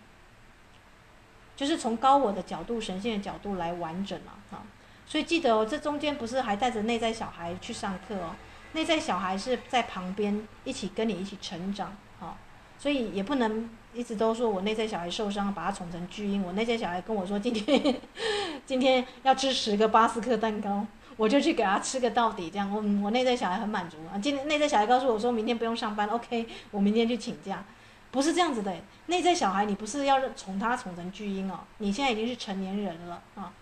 [1.54, 4.62] 就是从高我的角度、神性的角度来完整了啊，
[5.06, 8.34] 所以记得哦，这中间不是还带着内在小孩去上课哦，
[8.72, 12.36] 内在小孩是在旁边一起跟你一起成长啊，
[12.78, 16.42] 所以也不能一直都说我内在小孩受伤，把他宠成巨婴。
[16.42, 18.00] 我内在小孩跟我说今天
[18.64, 20.86] 今天要吃十个巴斯克蛋糕，
[21.22, 24.18] 我就去给他吃个到底，这样我我内在小孩很满足啊。
[24.18, 27.62] 今天内在小孩告诉我说明天不用上班，OK，我明天去请假。
[28.10, 28.74] 不是这样子的，
[29.06, 33.52] 内在小孩，你不是要宠他宠成巨婴哦，你现在已经是成年人了啊，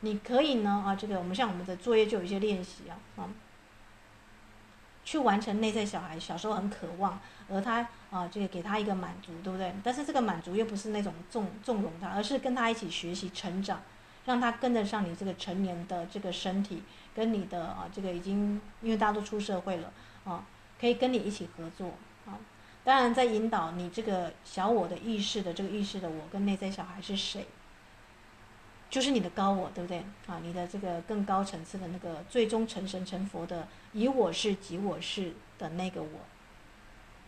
[0.00, 3.24] 你可以呢啊，这个我们像我们的作业就有一些练习啊啊，
[5.02, 9.72] 去完成内在小孩小时候很渴望，而他啊这个给他一个满足，对不对？
[9.82, 13.80] 但是这个满足又不是那种纵纵容他，而是跟他一起学习成长，
[14.26, 16.82] 让他跟得上你这个成年的这个身体，
[17.16, 19.90] 跟你的啊这个已经因为大家都出社会了
[20.26, 20.44] 啊，
[20.78, 21.94] 可以跟你一起合作
[22.26, 22.36] 啊。
[22.84, 27.46] 当然，在引导你这个小我的意识的这个意识的我跟内在小孩是谁，
[28.90, 30.04] 就是你的高我，对不对？
[30.26, 36.20] 啊，你的这个更高层次的那个最终成神成佛的以我是即我是的那个我。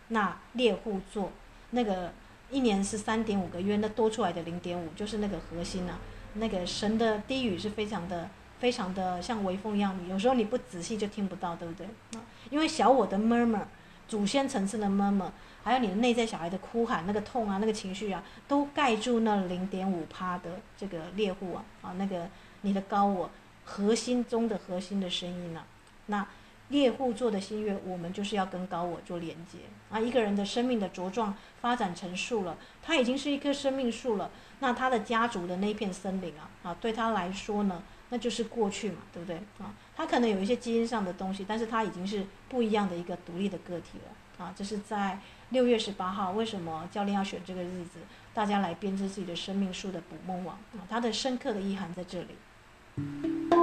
[0.09, 1.31] 那猎户座
[1.71, 2.13] 那个
[2.49, 5.99] 一年是三点五个月，那多出来的零点五就是那个核心呐、啊。
[6.35, 11.87] 那个神的低语是非常的、非常的像微风一样，有时候你不仔细就听不到，对不对？
[12.17, 13.63] 啊，因为小我的 murmur，
[14.07, 15.29] 祖先层次的 murmur。
[15.61, 22.27] 还有你的内在小孩的哭喊，那个痛啊，那个情绪啊，都盖住那零点五趴的这个猎户啊，啊，那个
[22.61, 23.29] 你的高我
[23.65, 25.61] 核心中的核心的声音呢、
[26.05, 26.25] 那
[26.69, 29.57] 猎户座的星月，我们就是要跟高我做连接
[29.91, 29.99] 啊。
[29.99, 34.31] 一个人的生命的茁壮发展成树了，他已经是一棵生命树了。
[34.59, 39.73] 那他的家族的那片森林啊，啊，对他来说呢，那就是过去嘛，对不对啊？
[39.95, 44.53] 他可能有一些基因上的东西，但是他已经是不一样的一个独立的个体了啊。
[44.55, 45.19] 这是在。
[45.51, 47.97] 六月十八号，为什么教练要选这个日子？
[48.35, 50.85] 大家来编织自己的生命树的捕梦网啊！
[50.87, 53.58] 它的深刻的意涵在这里。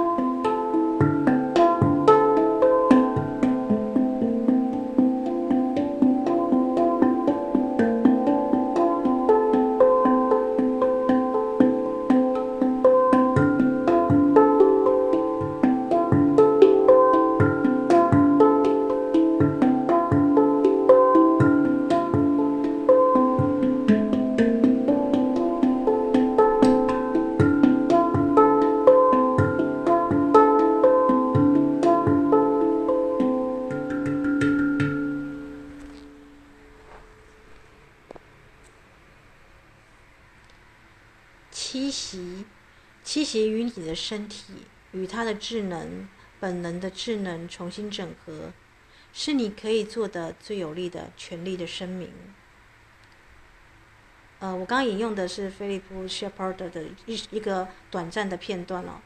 [43.81, 46.07] 己的身体与他的智能、
[46.39, 48.51] 本能的智能重新整合，
[49.13, 52.11] 是你可以做的最有力的权利的声明。
[54.39, 59.01] 呃，我刚刚引用的是菲利普·谢帕德的一一个短暂的片段哦。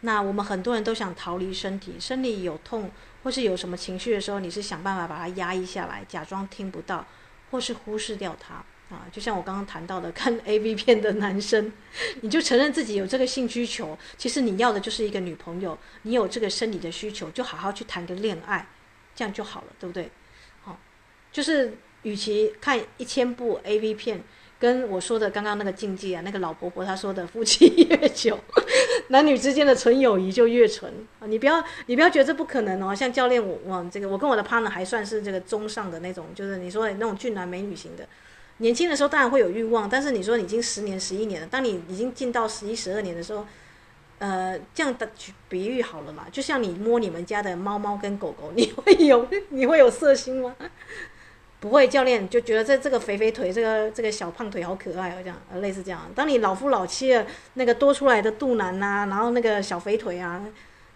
[0.00, 2.90] 那我们很多人都想逃离身体，身体有痛
[3.22, 7.06] 或是有什么情绪的时候，你是想办法把它压抑下来，假装听不到，
[7.50, 9.06] 或是忽视掉它啊。
[9.10, 11.72] 就像我刚刚谈到的，看 AV 片的男生，
[12.20, 18.66] 你就承认自己有这个性需求，其实你要的就是一个女朋友，你有这个生理的需求，就好好去谈个恋爱，
[19.14, 20.10] 这样就好了，对不对？
[20.62, 20.78] 好，
[21.32, 24.22] 就是与其看一千部 AV 片。
[24.60, 28.38] 跟我说的刚刚那个境界啊，那个老婆婆她说的， 夫妻越久，
[29.08, 31.24] 男女之间的纯友谊就越纯啊！
[31.26, 32.94] 你不要，你不要觉得这不可能哦。
[32.94, 38.06] 像教练我，我这个我跟我的 partner 还算是这个中上的那种，就是你说那种俊男美女型的。
[38.60, 43.46] 年轻的时候当然会有欲望，但是你说你已经十年、十一年了，当你已经进到十一、十二年的时候，
[44.18, 45.10] 呃，这样的
[45.48, 46.26] 比喻好了嘛？
[46.30, 50.54] 就像你摸你们家的猫猫跟狗狗，你会有你会有色心吗？
[51.58, 56.10] 不会，教练就觉得这这个肥肥腿，这个这个小胖腿好可爱哦，这样类似这样。
[56.14, 60.42] 当你老夫老妻了，那个多出来的肚腩呐、然后那个小肥腿啊，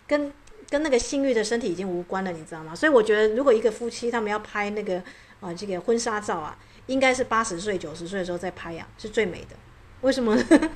[0.06, 0.32] 跟
[0.70, 2.74] 跟那个性欲的身体已经无关了，你知道吗？
[2.74, 5.02] 所以我觉得，如果一个夫妻他们要拍那个
[5.40, 9.56] 啊、这个婚纱照啊，应该是八十岁九十岁的时候再拍呀、是最美的。
[10.02, 10.70] 为什么呢？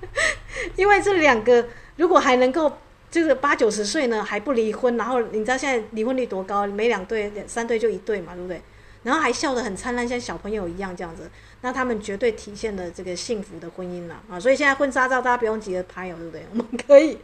[0.76, 2.78] 因为这两个如果还能够
[3.10, 6.66] 就是八九十岁呢还不离婚，然后你知道现在离婚率多高？
[6.66, 8.60] 每两对三对就一对嘛，对不对？
[9.02, 11.28] 然后还笑得很灿烂，像小朋友一样这样子，
[11.62, 14.38] 那他们绝对体现了这个幸福的婚姻了啊！
[14.38, 16.46] 所以现在婚纱照大家不用急着拍哦，对不对？
[16.52, 17.18] 我们可以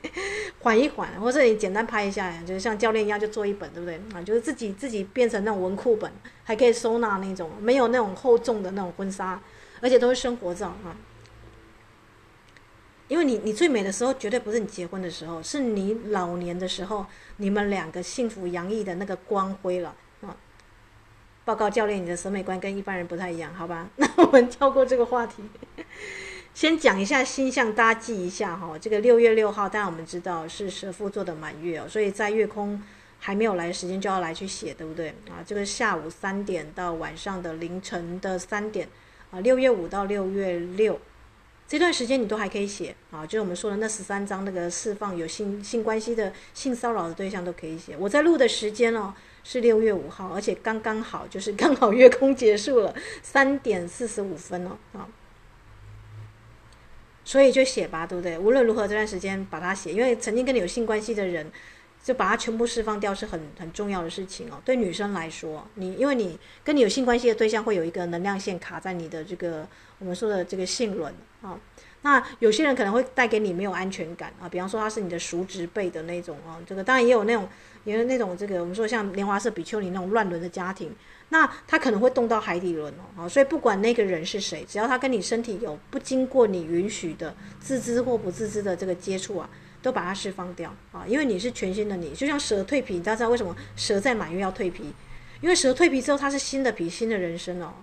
[0.60, 4.00] 缓一缓，或者你简单拍一下，就是像教练一样就做一本，对不对？
[4.12, 6.10] 啊，就是自己自己变成那种文库本，
[6.44, 9.40] 还可以收纳那种没有那种厚重的那种婚纱，
[9.80, 10.96] 而且都是生活照啊。
[13.06, 19.94] 因为你你最美的时候绝对不是你结婚的时候，是你老年的时候，你们两个幸福洋溢的那个光辉了。
[21.48, 23.88] 报告教练，你的审美观跟一般人不太一样，好吧？
[23.96, 25.42] 那我们跳过这个话题，
[26.52, 28.76] 先讲一下星象，大家记一下哈。
[28.78, 32.82] 这个六月六号，当然我们知道是蛇夫座的满月哦，所以在月空
[33.18, 35.40] 还没有来的时间就要来去写，对不对啊？
[35.46, 38.86] 这个下午三点到晚上的凌晨的三点
[39.30, 41.00] 啊，六月五到六月六
[41.66, 47.96] 这段时间你都还可以写啊，就是我们说的那十三章那个释放有性性关系的性骚扰的对象都可以写。
[47.98, 49.14] 我在录的时间哦。
[49.50, 55.08] 是六月五号，而且刚刚好，就是刚好月空结束了，三点四十五分哦，啊，
[57.24, 58.38] 所以就写吧，对不对？
[58.38, 61.50] 无论如何，这段时间把它写，因为曾经跟你有性关系的人，
[62.04, 64.60] 就把它全部释放掉，是很很重要的事情哦。
[64.66, 69.66] 对女生来说，你因为你跟你有性关系的对象会有一个能量线卡在你的这个
[69.98, 71.58] 我们说的这个性轮啊。
[72.02, 77.48] 那有些人可能会带给你没有安全感啊，比方说他是你的叔侄辈的那种啊，这个当然也有那种，
[77.84, 80.94] 也有那种这个我们说像莲华色比丘尼那种乱伦的家庭，
[81.30, 89.50] 那他可能会动到海底轮哦，啊，所以不管那个人是谁，只要他跟你身体有不经过你允许的自知或不自知的这个接触啊，
[89.82, 94.92] 都把它释放掉啊，因为你是全新的你，就像蛇蜕皮，大家知道为什么蛇在满月要蜕皮？
[95.40, 97.74] 因为蛇蜕皮之后它是新的皮，新的人生哦。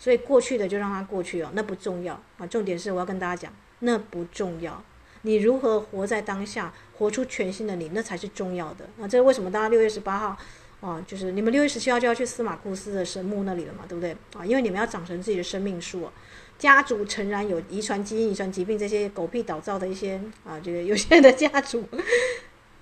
[0.00, 2.46] 所以过去的就让它过去哦，那不重要啊。
[2.46, 4.82] 重点是我要跟大家讲，那不重要。
[5.22, 9.06] 你如何活在当下，活出全新的你，那才是重要的啊。
[9.06, 10.36] 这是为什么大家六月十八号
[10.80, 14.46] 啊，就是你们六月十七号就要去司马库斯的神木那里了嘛，对不对啊？
[14.46, 16.12] 因为你们要长成自己的生命树啊，
[16.58, 21.84] 家族诚然有遗传基因、遗传疾病这些狗屁倒灶的一些啊，这个 有些人的家族，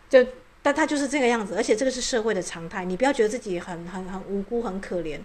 [0.08, 0.24] 就
[0.62, 2.84] 但他就是这个样子，而且这个是社会的常态。
[2.84, 5.18] 你不要觉得自己很很很无辜、很可怜。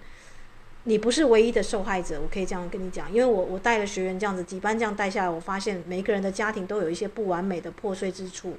[0.85, 8.57] 你不是唯一的受害者，我可以这样跟你讲，因为我我带了学员这样子几班这样带下来，我发现每个人的家庭都有一些不完美的破碎之处，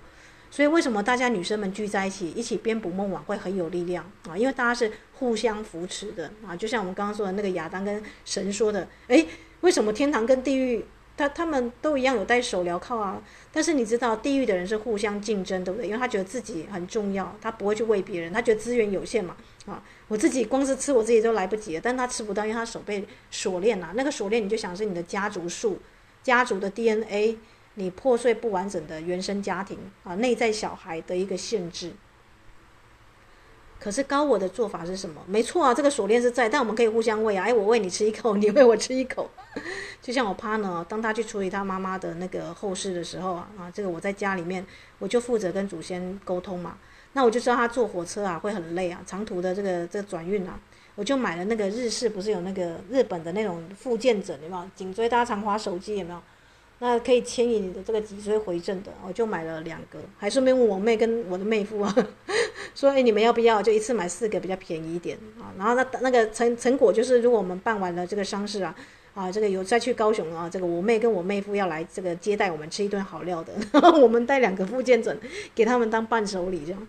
[0.50, 4.36] 所以为什么大家女生们聚在一起一起编捕梦网会很有力量啊？
[4.36, 9.26] 因为大家是互相扶持的啊，就像我们刚刚说的那个亚当跟神说的，诶，
[9.60, 10.82] 为什么天堂跟地狱
[11.16, 13.22] 他他们都一样有带手镣铐啊？
[13.52, 15.86] 但是你知道地狱的人是互相竞争，对不对？
[15.86, 19.36] 因为他觉得自己很重要，他不会去为别人，他觉得资源有限嘛
[19.66, 19.82] 啊。
[20.08, 23.92] 我自己光是吃我自己都来不及，但他吃不到，因为他手被锁链了。
[23.94, 25.78] 那个锁链你就想是你的家族树、
[26.22, 27.38] 家族的 DNA，
[27.74, 31.92] 你破碎不完整的原生家庭啊，内在小孩的一个限制。
[33.80, 35.20] 可是高我的做法是什么？
[35.26, 37.44] 没错啊，这个锁链是在，但我们可以互相喂啊。
[37.44, 39.28] 哎，我喂你吃一口，你喂我吃一口。
[40.00, 44.64] 就像我 partner，当他去处理他妈妈的那个后事的时候啊，啊，这个我在家里面，
[44.98, 46.78] 我就负责跟祖先沟通嘛。
[47.14, 50.60] 那我就知道他坐火车啊会很累啊，长途的这个这个转运啊，
[50.94, 54.62] 我就买了那个日式，不是有那个日本的那种复健枕，有没有？
[54.76, 56.20] 颈椎大家常滑手机有没有？
[56.80, 61.94] 那可以牵引你的这个脊椎回正的，我就买了两个，还顺便问我妹跟我的妹夫啊，
[62.74, 63.62] 说哎你们要不要？
[63.62, 65.54] 就一次买四个比较便宜一点啊。
[65.56, 68.74] 然后那那个成成果就是，如果我们办完了这个丧事啊，
[69.14, 73.52] 啊这个有再去高雄啊，这个我妹跟我妹夫要来这个接待我们吃一顿好料的，
[74.02, 75.16] 我们带两个复健枕
[75.54, 76.88] 给他们当伴手礼这样。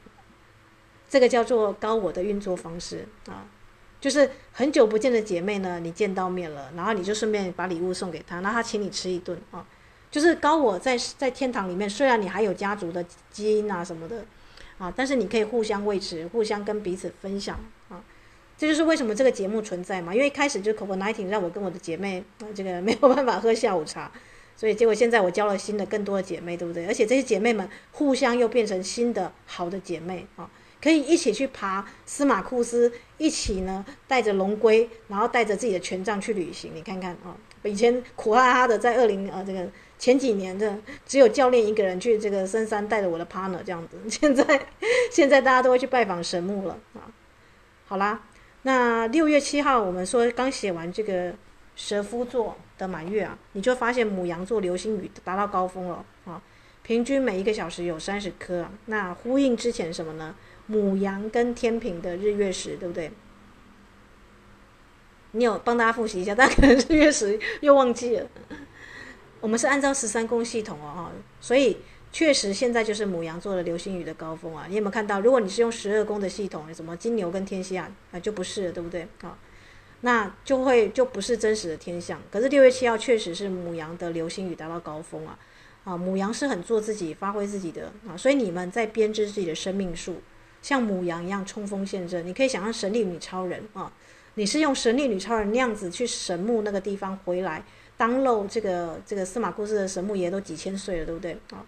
[1.10, 3.46] 这个叫做高我的运作方式啊。
[4.02, 9.66] 就是很久不见的姐妹呢，你见到面了，然后你就顺便把礼物送给她，然后她请你吃一顿啊。
[10.12, 14.24] 就是高我在在天堂里面，虽然你还有家族的基因啊什么的
[14.78, 17.58] 啊，但是你可以互相维持，互相跟彼此分享
[17.90, 18.04] 啊。
[18.58, 24.12] 这就是为什么这个节目存在嘛，因为一开始就 COVID-19 让我跟我的姐妹啊这个没有办法喝下午茶，
[24.56, 26.86] 所以结果现在我交了新的更多的姐妹，对不对？
[26.86, 30.48] 而且这些姐妹们互相又变成新的好的姐妹啊。
[30.86, 36.74] 可以一起去爬司马库斯，一起呢带着龙龟，然后带着自己的权杖去旅行。
[36.76, 39.68] 你看看啊，以前苦哈哈的在二零呃这个
[39.98, 43.98] 前几年的只有教练一个人去这个深山带着我的 partner 这样子。
[44.08, 44.68] 现在
[45.12, 47.10] 现在大家都会去拜访神木了啊。
[47.88, 48.22] 好啦，
[48.62, 51.34] 那六月七号我们说刚写完这个
[51.76, 56.40] 蛇夫座的满月啊，你就发现母羊座流星雨达到高峰了啊，
[56.84, 58.68] 平均每一个小时有三十颗。
[58.86, 60.36] 那呼应之前什么呢？
[60.68, 63.12] 母羊跟天秤的日月食，对不对？
[65.32, 68.28] 你有帮大家复习一下，但可能日月食又忘记了。
[69.42, 71.12] 我们是按照十三宫系统哦，哈，
[71.42, 71.78] 所以
[72.12, 74.66] 确实现在就是母羊座的流星雨的高峰啊。
[74.70, 75.20] 你有没有看到？
[75.20, 79.08] 如果你是用十二宫的系统，什么金牛跟天蝎啊，啊就不是，对不对？
[79.22, 79.38] 啊，
[80.02, 82.22] 那就会就不是真实的天象。
[82.32, 85.38] 可是六月七号确实是母羊的流星雨达到高峰啊，
[85.84, 90.22] 啊，母羊是很做自己、发挥自己的啊，所以你们在编织自己的生命树。
[90.66, 93.92] 像母羊一样冲锋陷阵，你可以想象神力女超人啊，
[94.34, 97.64] 你是用神力女超人那样子去神木那个地方回来，
[97.96, 101.64] 当漏这个这个司马库斯的神木爷都几千岁了，对不对啊？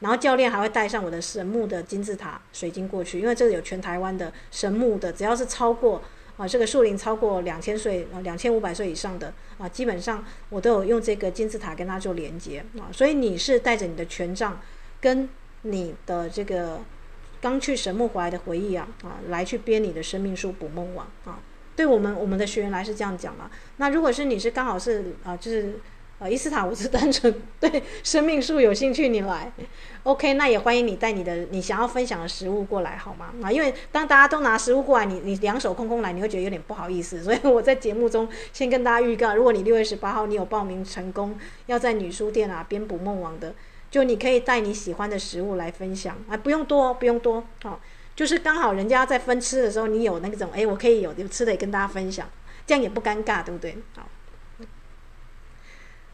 [0.00, 6.02] 然后教练还会带上我的神木的金字塔水晶过去，因为这个有全台湾的神木的，只要是超过
[6.36, 14.60] 啊这个树龄超过两千岁啊两千五百岁以上的啊，基本上我都有用这个金字塔跟它做连接啊，所以你是带着你的权杖
[15.00, 15.26] 跟
[15.62, 16.78] 你的这个。
[17.42, 21.40] 刚去神木回来的回忆啊啊，来去编你的生命树捕梦网啊，
[21.74, 23.50] 对我们我们的学员来是这样讲嘛。
[23.78, 25.74] 那如果是你是刚好是啊，就是
[26.20, 29.50] 呃伊斯塔，我是单纯对生命树有兴趣，你来
[30.04, 33.34] ，OK，那也欢迎你带你的你想要分享的食物过来好吗？
[33.42, 41.36] 啊，因为当大家都拿食物过来，你你两手空空来，你会觉得有点不好意思，所以我在节目中先跟大家预告，如果你六月十八号你有报名成功，
[41.66, 43.52] 要在女书店啊编捕梦网的。
[43.92, 47.78] 就你可以带你喜欢的食物来分享啊，不用多，不用多，哦，
[48.16, 52.26] 就是刚好人家在分吃的时候，你有那种，哎，我可以有有吃的也跟大家分享，
[52.66, 53.76] 这样也不尴尬，对不对？
[53.94, 54.08] 好，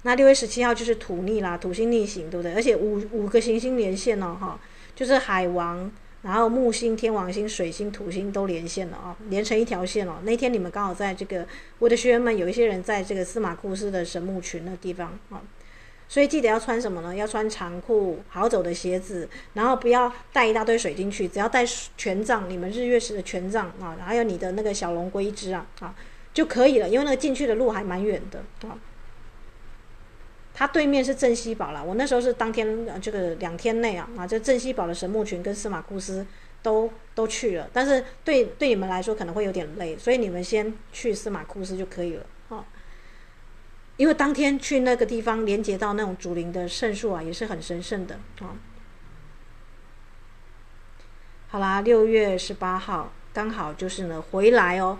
[0.03, 2.53] 那六月十七号就是土逆啦，土星逆行，对不对？
[2.53, 4.59] 而且五五个行星连线哦，哈，
[4.97, 5.89] 就是海王，
[6.23, 10.17] 然后木星、天王星、水星、土星都连线了啊，连成一条线哦。
[10.25, 11.47] 那天你们刚好在这个，
[11.79, 15.41] 我的学员们有一些人在这个司马库斯的神木群的地方啊。
[16.09, 17.15] 所以记得要穿什么呢？
[17.15, 21.63] 要穿长裤、好走的鞋子，然后不要带一大堆水进去，只要带
[21.99, 25.95] 权杖，你们日月食的权杖啊，还有你的那个小龙龟一只啊，啊
[26.33, 26.89] 就可以了。
[26.89, 28.79] 因为那个进去的路还蛮远的啊。
[30.55, 36.27] 它对面是镇西堡啦，我那时候是当天这个两天内啊啊，这镇西堡的神木群跟司马库斯
[36.63, 42.27] 都都去了，但是对对你们来说可能会有点累，所以你们先去司马库斯就可以了。
[43.99, 48.55] 因为当天去那个地方连接到那种祖灵的圣树啊，也是很神圣的啊。
[51.49, 54.99] 好啦，六月十八号刚好就是呢回来哦。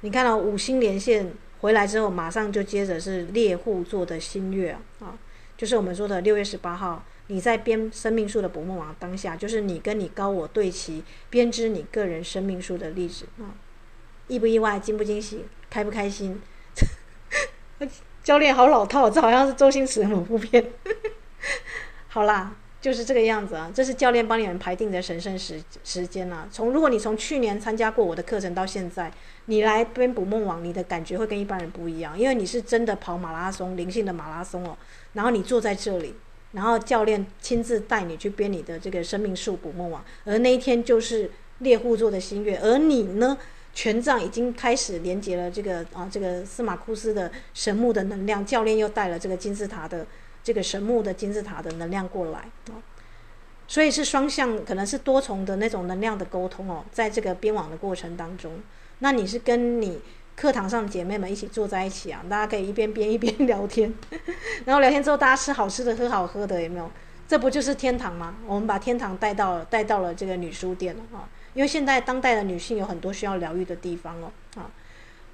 [0.00, 5.18] 你看到五星连线回来之后，马上就接着是猎户座的新月啊，
[5.56, 13.52] 就是我们说的六月十八号，你在编生命树的捕梦网当下，就是你跟你高我对齐编织你个人生命树的例子啊。
[14.28, 14.80] 意不意外？
[14.80, 15.44] 惊不惊喜？
[15.68, 16.40] 开不开心？
[18.28, 20.62] 教练好老套，这好像是周星驰的某部片。
[22.08, 23.72] 好啦，就是这个样子啊。
[23.74, 26.46] 这是教练帮你们排定的神圣时时间啊。
[26.50, 29.10] 从如果你从去年参加过我的课程到现在，
[29.46, 34.76] 你来编捕梦网，你的感觉会跟一般人不一样，因为你是真的跑马拉松，灵性的马拉松哦。
[35.14, 36.14] 然后你坐在这里，
[36.52, 43.38] 然后教练亲自带你去编你的这个生命树捕梦网，而那一天就是猎户座的新月，而你呢？
[43.78, 50.04] 权杖已经开始连接了这个啊，这个司马库斯的神木的能量，教练又带了这个金字塔的
[50.42, 52.40] 这个神木的金字塔的能量过来
[52.72, 52.82] 啊，
[53.68, 58.60] 所以是双向，可能是多重的那种能量的沟通哦，在这个编网的过程当中，
[58.98, 60.00] 那你是跟你
[60.34, 63.94] 课堂上姐妹们一起坐在一起啊，大家可以一边编一边聊天，
[64.66, 66.90] 然后聊天之后大家吃好吃的喝好喝的，有没有？
[67.28, 68.34] 这不就是天堂吗？
[68.44, 74.70] 我们把天堂带到带到了这个女书店了啊，因为现在当代的女性有很多需要疗愈的地方哦啊。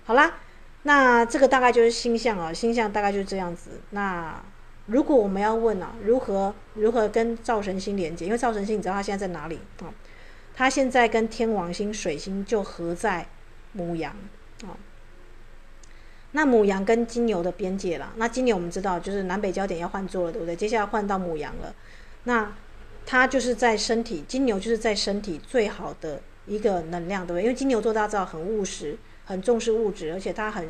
[0.04, 0.36] 好啦，
[0.84, 3.72] 那这个大概就是星象啊，星象大概就是这样子。
[3.90, 4.42] 那
[4.86, 8.24] 如果我们要问啊，如何如何跟灶神星连接？
[8.24, 9.92] 因为灶神星你知道它现在在哪里啊？
[10.54, 13.26] 它现在跟天王星、水星就合在
[13.72, 14.16] 母羊
[14.62, 14.72] 啊。
[16.32, 20.56] 那母羊跟金牛的边界了，那金牛我们知道就是南北焦点要换座了，对不对？
[20.56, 21.74] 接下来换到母羊了，
[22.22, 22.50] 那
[23.06, 27.42] 它就是在身体，金牛就是在身体最好的一个能量，对不对？
[27.42, 30.68] 因为金牛座大家知道很务实，很重视物质，而且它很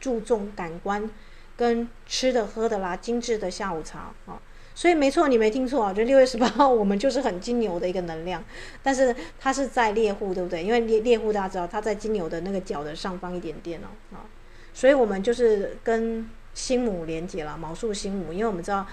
[0.00, 1.08] 注重感官
[1.56, 4.40] 跟吃的喝的啦，精致的下午茶啊。
[4.74, 8.44] 所以没错，你没听错啊，就六月十八号 我们就是很金牛的一个能量，
[8.82, 10.62] 但是它是在猎户，对不对？
[10.62, 14.26] 因为猎猎户大家知道它在金牛的那个角的上方一点点哦啊。
[14.74, 18.86] 所以我们就是跟星母连接了，昴宿星母，因为我们知道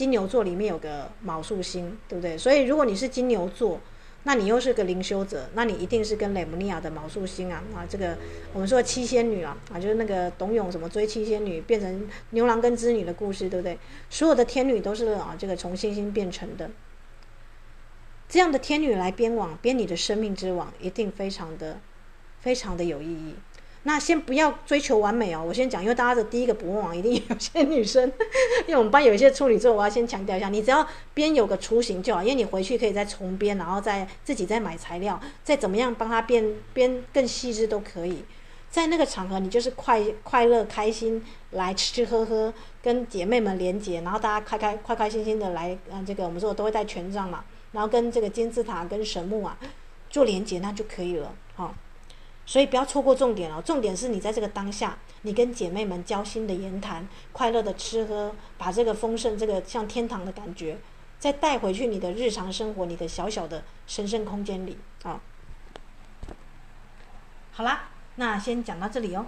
[0.00, 2.38] 金牛座里面有个昴宿星，对不对？
[2.38, 3.78] 所以如果你是金牛座，
[4.22, 8.16] 那你又是个灵修者，那你一定是跟雷姆尼亚的昴宿星啊啊，这个
[8.54, 13.78] 我们说七仙女啊啊，就是那个董永什么追七仙女变成牛郎跟织女的故事，对不对？
[14.08, 16.70] 所有的天女都是啊这个从星星变成的，
[18.26, 21.78] 这样的天女来编网编你的生命之网，一定非常的
[22.40, 23.34] 非常的有意义。
[23.84, 28.04] 那先不要追求完美哦，我先讲，因为大家的第一个补网一定有些女生，
[28.68, 38.22] 因为我们班有一些处女座，我要先强调一下，你只要编有个雏形就好，因为你回去可以再重编，然后再自己再买材料，再怎么样帮她编编更细致都可以。
[38.70, 42.52] 在那个场合，你就是快快乐开心来吃吃喝喝，
[42.82, 49.58] 跟姐妹们连结，然后大家开开快开心心的来，嗯，这个我们说都会带权杖嘛，然后跟这个金字塔跟神木啊
[50.10, 51.74] 做连接，那就可以了，好。
[52.50, 60.76] 所以不要错过重点哦，重点是你在这个当下，你跟姐妹们交心的言谈，快乐的吃喝，把这个丰盛、这个像天堂的感觉，
[61.16, 65.20] 再带回去你的日常生活，你的小小的神圣空间里啊。
[67.52, 69.26] 好啦，那先讲到这里哦。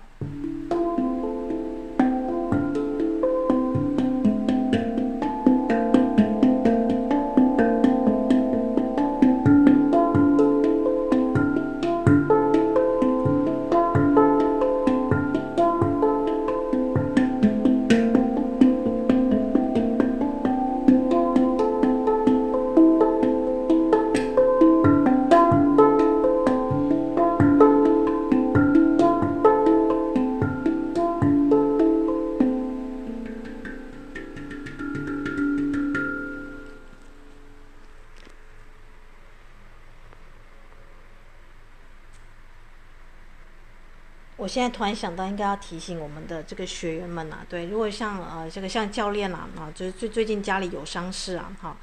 [44.53, 51.75] 现在突然想到，应该要提醒我们的这个学员们啊，对，如果像呃这个像教练啊啊，就是最最近家里有丧事啊，哈，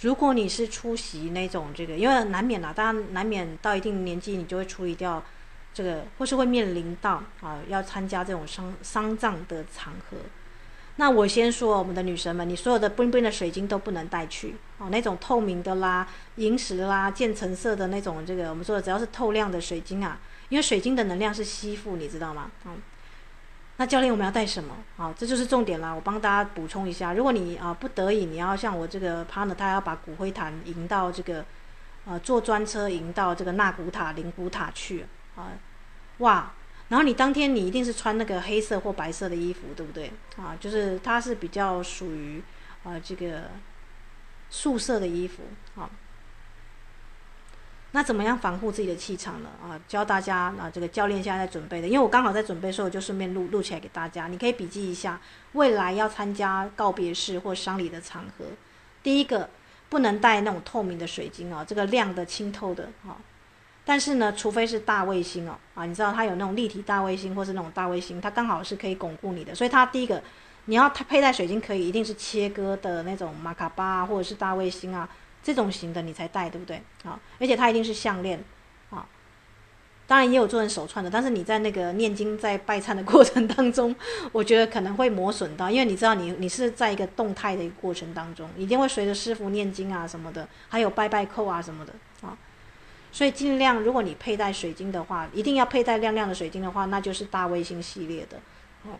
[0.00, 5.22] 如果你是出席那种这个，因为难免啦，当然难免到一定年纪，你就会处理掉
[5.72, 10.16] 这个，或是会面临到啊要参加这种丧丧葬的场合。
[10.96, 20.18] 那我先说，我们的女神们，你所有的 bling bling 的水晶都不能带去哦，那种透明的啦、萤石啦、渐层色的那种这个，我们说的只要是透亮的水晶啊。
[20.48, 22.50] 因为水晶的能量是吸附，你知道吗？
[22.64, 22.80] 嗯，
[23.78, 24.76] 那教练我们要带什么？
[24.96, 25.92] 好，这就是重点啦。
[25.92, 31.44] 我帮大家补充一下，如果你啊不得已，你要像我这个 partner，他要把骨灰坛迎到这个，
[32.04, 35.52] 呃，坐专车迎到这个纳古塔、灵骨塔去啊，
[36.18, 36.52] 哇！
[36.88, 40.12] 然后你当天你一定是穿那个黑色或白色的衣服，对不对？
[40.36, 42.40] 啊，就是它是比较属于
[42.84, 43.50] 啊这个
[44.48, 45.42] 素色的衣服，
[45.74, 45.90] 啊。
[47.96, 49.48] 那怎么样防护自己的气场呢？
[49.58, 55.18] 啊，教大家啊，这个教练现在在准备的，因为我刚好在准备的时候，我就顺便录录起来给大家，你可以笔记一下，
[55.52, 58.44] 未来要参加告别式或丧礼的场合，
[59.02, 59.48] 第一个
[59.88, 63.16] 不能带那种透明的水晶啊，这个亮的、清透的啊。
[63.82, 70.22] 但是呢，除非是大卫星哦，啊，你知道它有那种立体大卫星或是那种大卫星，它刚好是可以巩固你的，所以它第一个
[70.66, 75.08] 你要它佩戴水晶可以一定是切割的那种玛卡巴啊或者是大卫星啊。
[75.46, 76.82] 这种型的你才戴，对不对？
[77.04, 78.42] 啊，而且它一定是项链，
[78.90, 79.06] 啊，
[80.04, 83.94] 当然也有做成手串的，但是你在那个念经、在拜忏的过程当中，
[84.32, 92.36] 我觉得可能会磨损到，因为你知道你你是在一个动态的一个过程当中，一定会随着师傅念经啊什么的，还有拜拜扣啊什么的，啊，
[93.12, 98.36] 所以尽量如果你佩戴水晶的话，一定要佩戴亮亮的水晶的话，那就是大卫星系列的，
[98.82, 98.98] 哦，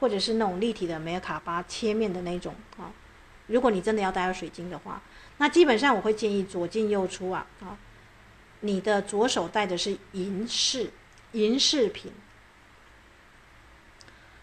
[0.00, 2.92] 或者是那种立体的梅尔卡巴切面的那种啊，
[3.46, 5.00] 如果你真的要戴水晶的话。
[5.40, 7.72] 那基本上我会建议左进右出啊啊，
[8.60, 10.90] 你的左手戴的是银饰
[11.32, 12.12] 银饰品，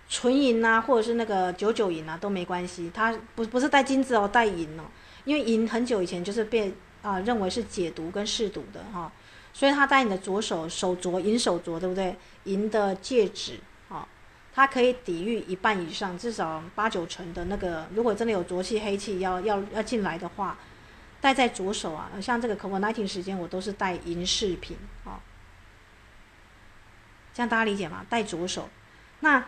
[0.10, 2.90] 纯银啊，或者是那个九九银啊都没关系。
[2.92, 4.86] 它不不是带金子哦，带银哦，
[5.24, 6.74] 因为银很久以前就是被
[7.04, 9.12] 啊、认为是解毒跟释毒的哈、
[9.54, 12.16] 所以它戴你的左手手镯银手镯，对不对？
[12.46, 14.06] 银的戒指啊、
[14.52, 20.58] 它可以抵御一半以上，至少八九成的那个，如果真的有浊气黑气要要要进来的话，
[21.22, 25.12] 戴在左手啊，像这个 COVID-19 时间我都是戴银饰品啊。
[25.12, 25.20] 哦
[27.34, 28.04] 这样大家理解吗？
[28.10, 28.68] 戴左手，
[29.20, 29.46] 那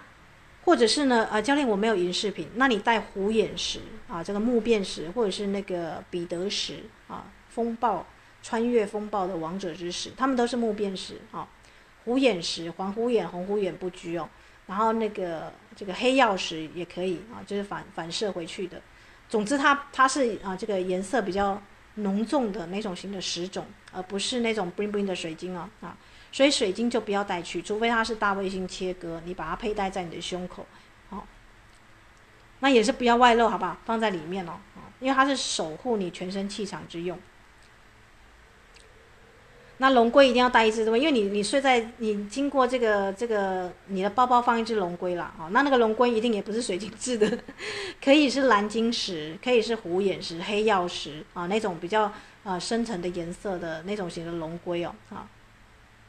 [0.64, 1.28] 或者是呢？
[1.32, 8.06] 呃，教练我没有银饰品，那你戴虎眼石啊，这个木变石，或者是那个彼得石啊，风暴
[8.44, 11.48] 穿越风暴的王者之石，他们都是木变石啊。
[12.06, 14.30] 虎眼石、黄虎眼、红虎眼不拘哦。
[14.68, 18.80] 然后那个这个黑曜石也可以啊，就是反反射回去的。
[19.30, 21.62] 总之它，它是啊，这个颜色比较
[21.96, 25.96] 浓重的那种型的石种，而不是那种 bling bling 的水晶哦啊。
[26.32, 30.66] 所以水晶就不要带去，除非它是大卫星切割，你把它佩戴在你的胸口，
[31.10, 31.24] 哦，
[32.60, 33.78] 那也是不要外露，好不好？
[33.86, 34.54] 放在里面哦，
[35.00, 37.18] 因为它是守护你全身气场之用。
[39.80, 40.98] 那龙龟一定要带一只，对吧？
[40.98, 47.40] 因为你你睡在你经过这个这个你的包包放一只龙龟啦，啊，那那个龙龟一定也不是水晶制的，
[48.04, 52.12] 可以是蓝晶石，可以是虎眼石、黑曜石啊，那种比较
[52.44, 55.28] 啊深层的颜色的那种型的龙龟哦，啊。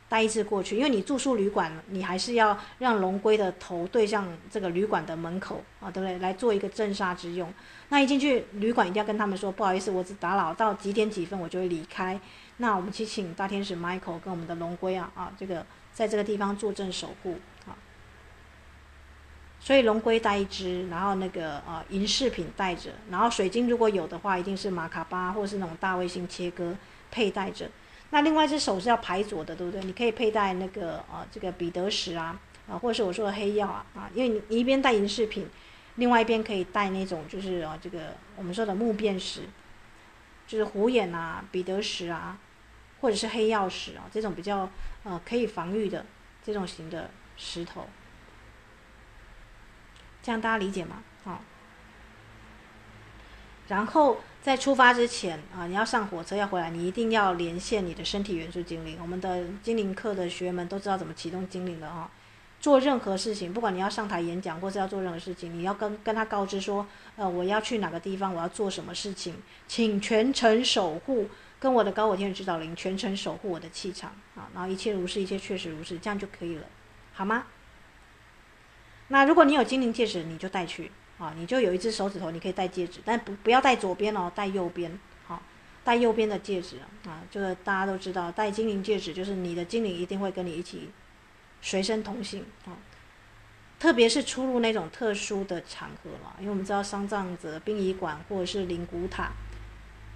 [0.09, 6.19] 带一只过去，因为你住宿旅馆，你还是要让龙龟的头对向这个旅馆的门口啊，对不对？
[6.19, 7.49] 来做一个镇煞之用。
[7.91, 12.19] 那一进去旅馆，一定要跟他们说，不好意思，我只打扰到几点几分，我就会离开。
[12.61, 17.73] 那我们去请大天使 Michael 跟我们的龙龟啊啊，这个在这个地方坐镇守护啊。
[19.59, 26.77] 所以龙龟带一只，然后那个呃银饰品带着，然后水晶如果有的话，一定是玛卡巴或是那种大卫星切割
[27.11, 27.71] 佩戴着。
[28.11, 29.83] 那另外一只手是要排左的，对不对？
[29.85, 32.39] 你可以佩戴那个呃这个彼得石啊，
[32.69, 35.49] 啊，或者是我说的黑曜啊，啊，因为你一边戴银饰品，
[35.95, 39.43] 另外一边可以戴那种就是啊这个我们说的木变石，
[40.47, 42.37] 就是虎眼啊、彼得石啊，
[43.01, 44.69] 或者是黑曜石啊，这种比较
[45.05, 46.05] 呃可以防御的
[46.45, 47.87] 这种型的石头，
[50.23, 51.03] 这样大家理解吗？
[51.25, 51.41] 好，
[53.69, 54.21] 然后。
[54.43, 58.97] 在出发之前啊，你要上火车要回来，你一定要连线你的身体元素精灵。
[58.99, 62.11] 我们的精灵课的学员们都知道怎么启动精灵的哈。
[62.59, 66.87] 做任何事情，不管你要上台演讲或是要做任何事情，你要跟跟他告知说，
[67.17, 69.37] 呃，我要去哪个地方，我要做什么事情，
[69.69, 71.29] 请全程守护，
[71.61, 76.65] 跟我的高我天使指导灵全程守护我的气场啊，然后一切如是，一切确实如是，这样就可以了，
[77.13, 77.47] 好吗？
[79.07, 80.91] 那如果你有精灵戒指，你就带去。
[81.19, 84.99] 啊，你就有一只手指头，你可以戴戒指，但不不要戴左边哦，戴右边。
[85.27, 85.43] 好，
[85.85, 90.89] 戴右边的戒指啊，这个大家都知道，戴精灵戒指就是你的精灵一定会跟你一起
[91.61, 92.73] 随身同行啊。
[93.79, 99.31] 特别是出入那种特殊的场合了，因为我们知道丧葬者、殡仪馆或者是灵骨塔，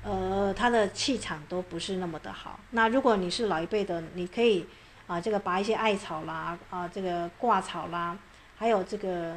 [0.04, 2.60] 呃，它的气场都不是那么的好。
[2.70, 4.66] 那如果你是老一辈的，你可以
[5.06, 8.16] 啊，这个拔一些艾草啦，啊，这个挂草啦，
[8.56, 9.36] 还有这个。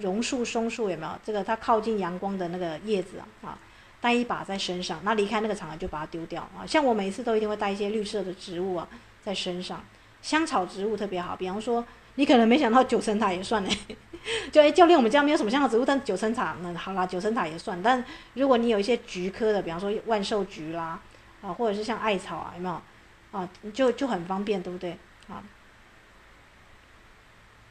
[0.00, 1.10] 榕树、松树有没有？
[1.24, 3.58] 这个它靠近阳光的那个叶子啊，
[4.00, 5.00] 带一把在身上。
[5.02, 6.62] 那离开那个场合就把它丢掉啊。
[6.64, 8.86] 像我每次都一定会带一些绿色的植物啊
[9.24, 9.82] 在身上，
[10.22, 11.34] 香草植物特别好。
[11.34, 11.84] 比方说，
[12.18, 13.70] 你可能没想到九层塔也算嘞，
[14.50, 17.80] 就哎教练，我们家没有什么香草植物，但九层塔那好啦，九层塔也算。
[17.80, 18.04] 但
[18.34, 21.00] 如果你有一些菊科的，比方说万寿菊啦，
[21.42, 22.82] 啊，或者是像艾草啊，有没有？
[23.30, 24.98] 啊，就就很方便，对不对？
[25.28, 25.40] 啊。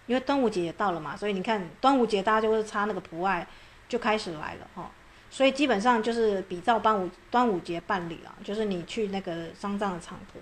[0.06, 3.45] 因为端午节也到了嘛，所以你看端午节大家就会插那个蒲艾，
[3.89, 4.89] 就开始来了哈。
[5.30, 10.39] 所以基本上就是比照端午端午节办理了，就是你去那个丧葬的场合。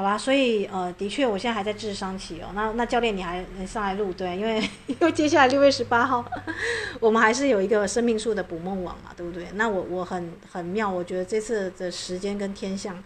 [0.00, 2.48] 好吧，所以呃，的确我现在还在智商期哦。
[2.54, 4.34] 那那教练你还能上来录对？
[4.34, 6.24] 因为 因为接下来六月十八号，
[6.98, 9.46] 我们还是有一个生命树的捕梦网嘛，对不对？
[9.56, 13.04] 那我我很很妙，我觉得这次的时间跟天象。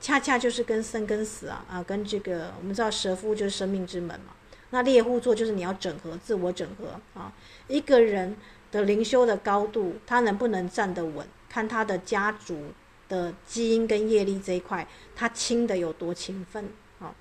[0.00, 4.32] 恰恰就是跟生跟死啊啊，跟这个我们知道蛇夫就是生命之门嘛，
[4.70, 7.32] 那猎户座就是你要整合自我整合啊，
[7.68, 8.36] 一个人
[8.72, 12.72] 的灵修的高度，他能不能站得稳，看他的家族
[13.12, 16.64] 的基因跟业力这一块，他轻的有多勤奋
[16.98, 17.14] 啊，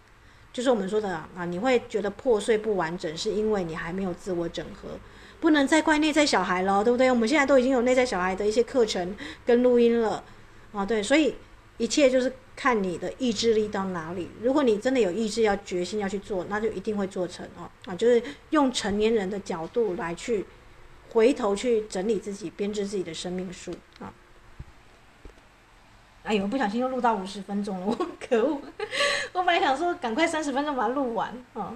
[0.54, 4.90] 就是我们说的啊，你会觉得破碎不完整，是因为你还没有自我整合，
[5.42, 7.12] 不能再怪内在小孩了，对不对？
[7.12, 9.16] 我们现在都已经有内在小孩的一些课程
[9.46, 10.24] 跟录音了
[10.72, 11.36] 啊，对，所以
[11.78, 12.32] 一切就是。
[12.54, 14.30] 看你的意志力到哪里。
[14.40, 17.68] 如果你真的有意志，要决心要去做，那就一定会做成哦。
[17.86, 18.22] 啊，就是
[18.52, 20.46] 用成年人的角度来去
[21.10, 24.14] 回头去整理自己，编织自己的生命树啊。
[26.24, 28.62] 哎呦，不小心又录到五十分钟了，可恶！
[29.34, 31.76] 我本来想说赶快三十分钟把它录完啊。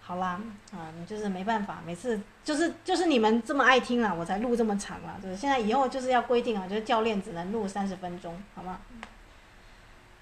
[0.00, 0.40] 好啦，
[0.72, 5.16] 啊，就是没办法，每次就是就是你们这么爱听了，我才录这么长了。
[5.22, 8.80] 就是现在以后就是要规定啊，就是教练只能录三十分钟，好吗？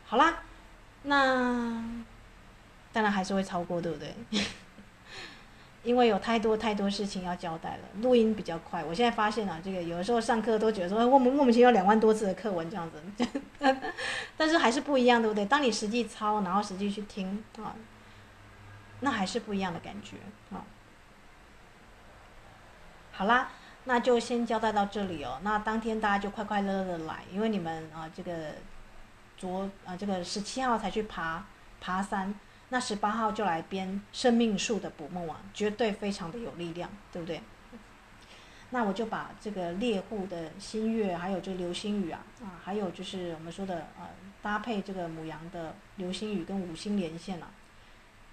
[0.07, 0.43] 好啦，
[1.03, 1.83] 那
[2.93, 4.15] 当然还是会超过，对不对？
[5.83, 8.85] 因为有太多太多事情要交代了，录音比较快。
[8.85, 13.27] 我现在发现啊，这个有的时候上课都觉得说，我们莫名其妙两万多字的课文这样子，
[14.37, 15.45] 但是还是不一样，对不对？
[15.47, 17.75] 当你实际抄，然后实际去听啊。
[19.05, 20.17] 那还是不一样的感觉
[20.55, 20.63] 啊！
[23.11, 23.51] 好啦，
[23.83, 25.41] 那就先交代到这里哦。
[25.43, 28.33] 那当天大家就快快乐乐的来，因为你们啊，这个
[29.37, 31.45] 昨啊这个十七号才去爬
[31.81, 32.33] 爬山，
[32.73, 37.43] 那十八号就来编生命树的捕梦网，绝对非常的有力量，对不对？
[38.71, 44.09] 那我就把这个猎户的新月，还有这流星雨啊啊，还有就是我们说的啊
[44.41, 47.49] 搭配这个母羊的流星雨跟五星连线啊。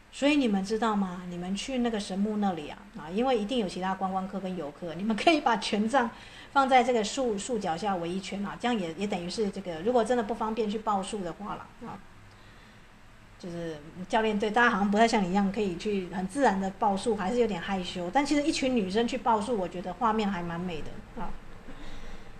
[0.10, 1.24] 所以你们知道吗？
[1.28, 6.10] 你们去那个神木那里啊啊，因为一定有其他观光客跟游客，你们可以把权杖
[6.54, 12.00] 放在这个树树脚下围一圈啊，这样也也等于是这个，如果真的不方便去报树的话了啊，
[13.40, 13.78] 就是
[14.08, 18.12] 教练对大家好像不太像你一样可以去很自然的报数，还是有点害羞。
[18.14, 21.32] 但其实一群女生去报数，我觉得画面还蛮美的啊。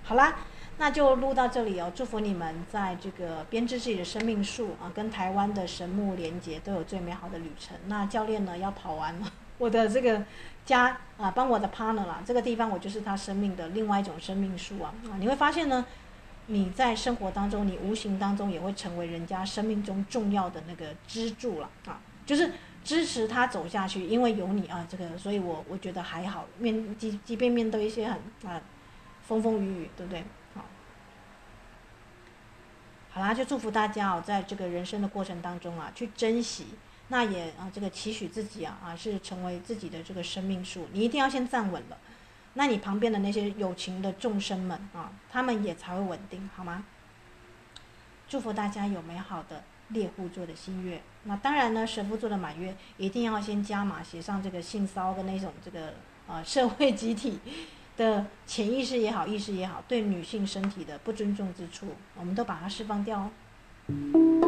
[0.04, 0.36] 好啦。
[0.82, 7.76] 那就录到这里哦，祝福你们在这个编织自己的生命树啊，跟台湾的神木连接都有最美好的旅程。
[7.88, 9.28] 那教练呢要跑完了，
[9.58, 10.24] 我的这个
[10.66, 15.86] 家啊，帮我的 partner 啦，这个地方我就是他生命的另外一种生命树啊啊，你会发现呢，
[16.52, 22.52] 你在生活当中，你无形当中也会成为人家生命中重要的那个支柱了啊，就是
[22.84, 28.20] 支持他走下去，因为有你啊，这个，所以我我觉得还好，面即即便面对一些很
[28.50, 28.60] 啊
[29.28, 30.24] 风风雨雨，对不对？
[30.56, 30.66] 好
[33.12, 36.66] 好啦，就祝福大家哦，在这个人生的过程当中啊，去珍惜，
[37.10, 40.88] 那也啊，这个期许自己啊啊，是成为自己的这个生命树。
[40.94, 41.98] 你一定要先站稳了，
[42.54, 46.84] 那你旁边的那些有情的众生们啊，他们也才会稳定，好吗？
[48.28, 51.02] 祝福大家有美好的猎户座的新月。
[51.24, 55.94] 那当然呢，蛇夫座的满月一定要先加码写上这个性骚的那种这个
[56.28, 57.40] 啊社会集体。
[57.98, 64.39] 的潜意识也好，意识也好，对女性身体的不尊重之处，我们都把它释放掉哦。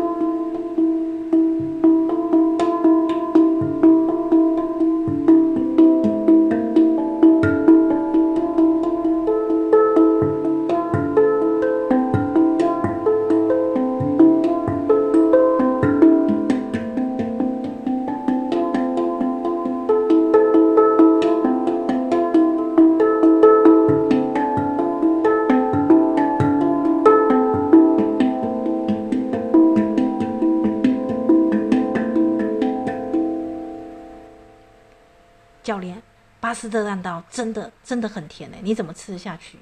[37.29, 39.57] 真的真的很甜哎，你怎么吃得下去？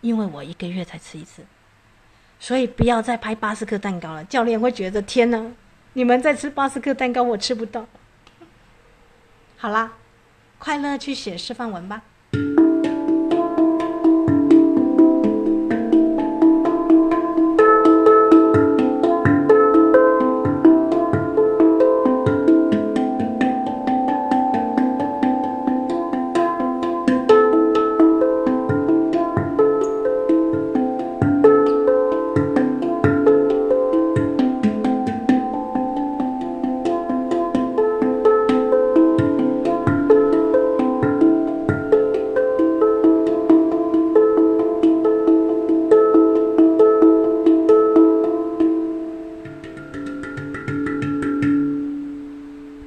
[0.00, 1.44] 因为我一个月才吃一次，
[2.38, 4.24] 所以不要再拍巴斯克蛋糕了。
[4.24, 5.52] 教练会觉得天哪，
[5.94, 7.86] 你们在吃巴斯克蛋糕，我吃不到。
[9.56, 9.94] 好啦，
[10.58, 12.02] 快乐去写示范文吧。